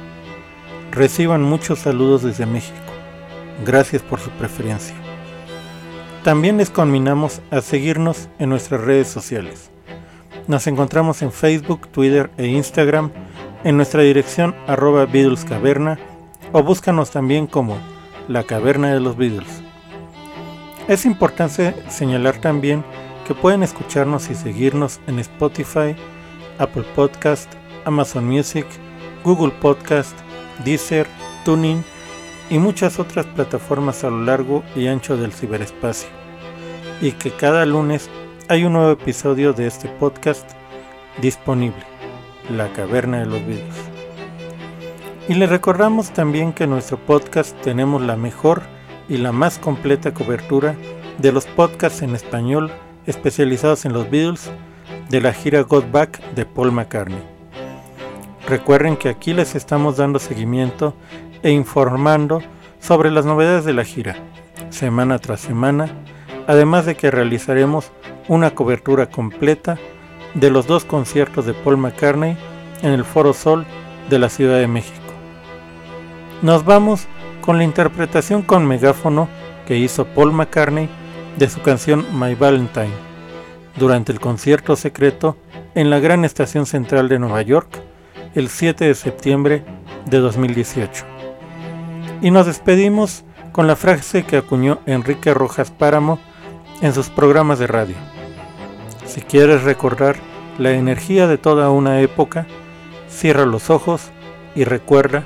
Reciban 0.90 1.40
muchos 1.40 1.78
saludos 1.78 2.24
desde 2.24 2.44
México. 2.44 2.76
Gracias 3.64 4.02
por 4.02 4.20
su 4.20 4.28
preferencia. 4.32 4.94
También 6.24 6.56
les 6.56 6.70
conminamos 6.70 7.42
a 7.50 7.60
seguirnos 7.60 8.30
en 8.38 8.48
nuestras 8.48 8.80
redes 8.80 9.08
sociales. 9.08 9.70
Nos 10.48 10.66
encontramos 10.66 11.20
en 11.20 11.30
Facebook, 11.30 11.86
Twitter 11.88 12.30
e 12.38 12.46
Instagram 12.46 13.10
en 13.62 13.76
nuestra 13.76 14.00
dirección 14.00 14.54
arroba 14.66 15.04
Beatles 15.04 15.44
Caverna 15.44 15.98
o 16.52 16.62
búscanos 16.62 17.10
también 17.10 17.46
como 17.46 17.76
La 18.26 18.42
Caverna 18.42 18.94
de 18.94 19.00
los 19.00 19.18
Beatles. 19.18 19.62
Es 20.88 21.04
importante 21.04 21.74
señalar 21.90 22.40
también 22.40 22.82
que 23.28 23.34
pueden 23.34 23.62
escucharnos 23.62 24.30
y 24.30 24.34
seguirnos 24.34 25.00
en 25.06 25.18
Spotify, 25.18 25.94
Apple 26.56 26.86
Podcast, 26.94 27.52
Amazon 27.84 28.24
Music, 28.24 28.64
Google 29.24 29.52
Podcast, 29.60 30.18
Deezer, 30.64 31.06
Tuning 31.44 31.84
y 32.50 32.58
muchas 32.58 32.98
otras 32.98 33.26
plataformas 33.26 34.04
a 34.04 34.10
lo 34.10 34.24
largo 34.24 34.62
y 34.76 34.86
ancho 34.86 35.16
del 35.16 35.32
ciberespacio. 35.32 36.08
Y 37.00 37.12
que 37.12 37.30
cada 37.30 37.64
lunes 37.64 38.08
hay 38.48 38.64
un 38.64 38.74
nuevo 38.74 38.90
episodio 38.90 39.52
de 39.52 39.66
este 39.66 39.88
podcast 39.88 40.50
disponible, 41.20 41.82
La 42.50 42.72
Caverna 42.72 43.20
de 43.20 43.26
los 43.26 43.44
Videos. 43.46 43.76
Y 45.28 45.34
les 45.34 45.48
recordamos 45.48 46.10
también 46.10 46.52
que 46.52 46.64
en 46.64 46.70
nuestro 46.70 46.98
podcast 46.98 47.58
tenemos 47.62 48.02
la 48.02 48.16
mejor 48.16 48.62
y 49.08 49.16
la 49.16 49.32
más 49.32 49.58
completa 49.58 50.12
cobertura 50.12 50.74
de 51.18 51.32
los 51.32 51.46
podcasts 51.46 52.02
en 52.02 52.14
español 52.14 52.70
especializados 53.06 53.84
en 53.84 53.92
los 53.92 54.10
Beatles 54.10 54.50
de 55.08 55.20
la 55.20 55.32
gira 55.32 55.62
Got 55.62 55.90
Back 55.90 56.20
de 56.34 56.44
Paul 56.44 56.72
McCartney. 56.72 57.22
Recuerden 58.46 58.96
que 58.96 59.08
aquí 59.08 59.32
les 59.32 59.54
estamos 59.54 59.96
dando 59.96 60.18
seguimiento 60.18 60.94
e 61.44 61.50
informando 61.50 62.42
sobre 62.80 63.12
las 63.12 63.24
novedades 63.24 63.64
de 63.64 63.74
la 63.74 63.84
gira, 63.84 64.16
semana 64.70 65.20
tras 65.20 65.40
semana, 65.40 65.88
además 66.48 66.86
de 66.86 66.96
que 66.96 67.10
realizaremos 67.10 67.92
una 68.26 68.54
cobertura 68.54 69.10
completa 69.10 69.78
de 70.32 70.50
los 70.50 70.66
dos 70.66 70.84
conciertos 70.84 71.46
de 71.46 71.54
Paul 71.54 71.76
McCartney 71.76 72.36
en 72.82 72.90
el 72.90 73.04
Foro 73.04 73.32
Sol 73.34 73.64
de 74.10 74.18
la 74.18 74.28
Ciudad 74.28 74.58
de 74.58 74.66
México. 74.66 74.98
Nos 76.42 76.64
vamos 76.64 77.06
con 77.42 77.58
la 77.58 77.64
interpretación 77.64 78.42
con 78.42 78.66
megáfono 78.66 79.28
que 79.66 79.76
hizo 79.76 80.06
Paul 80.06 80.32
McCartney 80.32 80.88
de 81.38 81.48
su 81.48 81.60
canción 81.60 82.06
My 82.18 82.34
Valentine 82.34 82.92
durante 83.76 84.12
el 84.12 84.20
concierto 84.20 84.76
secreto 84.76 85.36
en 85.74 85.90
la 85.90 85.98
Gran 85.98 86.24
Estación 86.24 86.64
Central 86.64 87.08
de 87.08 87.18
Nueva 87.18 87.42
York 87.42 87.80
el 88.34 88.48
7 88.48 88.86
de 88.86 88.94
septiembre 88.94 89.62
de 90.06 90.18
2018. 90.18 91.13
Y 92.24 92.30
nos 92.30 92.46
despedimos 92.46 93.22
con 93.52 93.66
la 93.66 93.76
frase 93.76 94.24
que 94.24 94.38
acuñó 94.38 94.78
Enrique 94.86 95.34
Rojas 95.34 95.70
Páramo 95.70 96.18
en 96.80 96.94
sus 96.94 97.10
programas 97.10 97.58
de 97.58 97.66
radio. 97.66 97.96
Si 99.04 99.20
quieres 99.20 99.64
recordar 99.64 100.16
la 100.56 100.70
energía 100.70 101.26
de 101.26 101.36
toda 101.36 101.68
una 101.68 102.00
época, 102.00 102.46
cierra 103.10 103.44
los 103.44 103.68
ojos 103.68 104.10
y 104.54 104.64
recuerda 104.64 105.24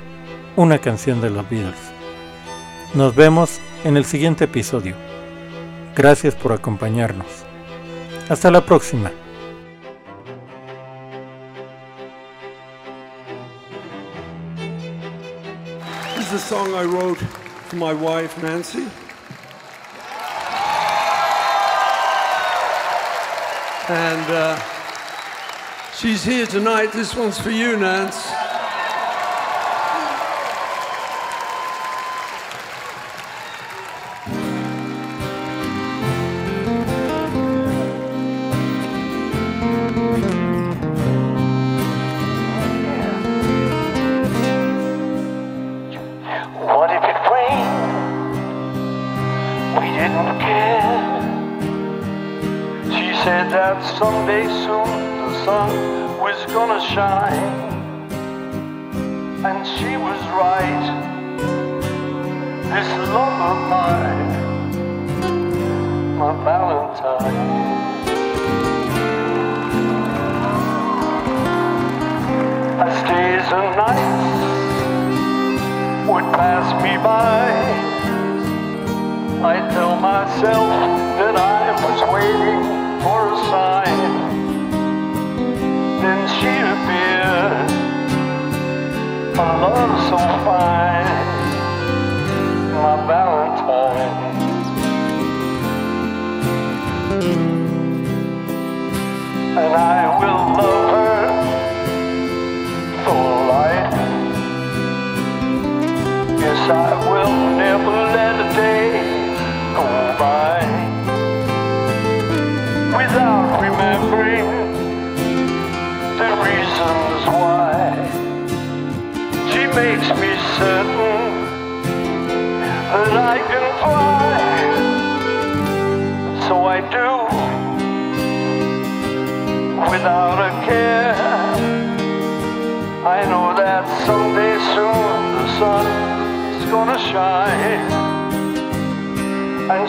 una 0.57 0.79
canción 0.79 1.21
de 1.21 1.29
los 1.29 1.49
Beatles. 1.49 1.79
Nos 2.93 3.15
vemos 3.15 3.61
en 3.85 3.95
el 3.95 4.03
siguiente 4.03 4.43
episodio. 4.43 4.95
Gracias 5.95 6.35
por 6.35 6.51
acompañarnos. 6.51 7.27
Hasta 8.27 8.51
la 8.51 8.65
próxima. 8.65 9.09
Song 16.49 16.73
I 16.73 16.83
wrote 16.83 17.19
for 17.19 17.75
my 17.75 17.93
wife, 17.93 18.41
Nancy. 18.41 18.87
And 23.87 24.31
uh, 24.31 24.59
she's 25.95 26.23
here 26.23 26.47
tonight. 26.47 26.91
This 26.91 27.13
one's 27.15 27.37
for 27.39 27.51
you, 27.51 27.77
Nance. 27.77 28.38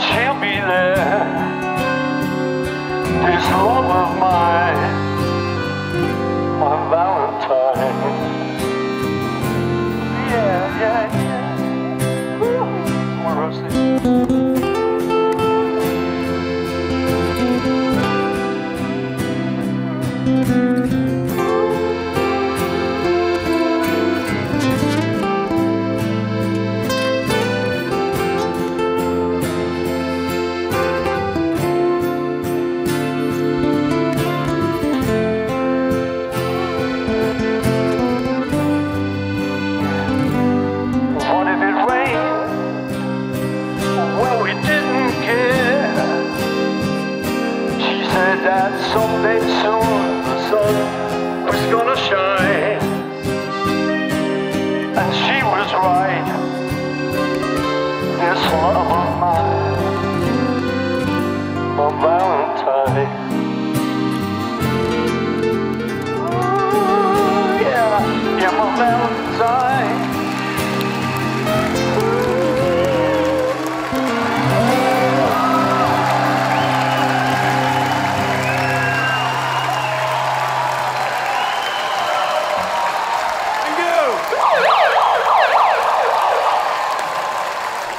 She'll 0.00 0.38
be 0.40 0.56
there. 0.56 1.24
This 3.24 3.44
love 3.52 3.90
of 4.02 4.18
mine, 4.18 4.69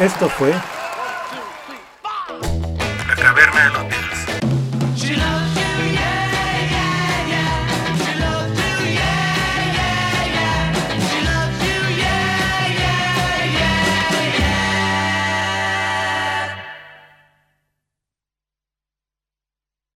Esto 0.01 0.29
fue 0.29 0.51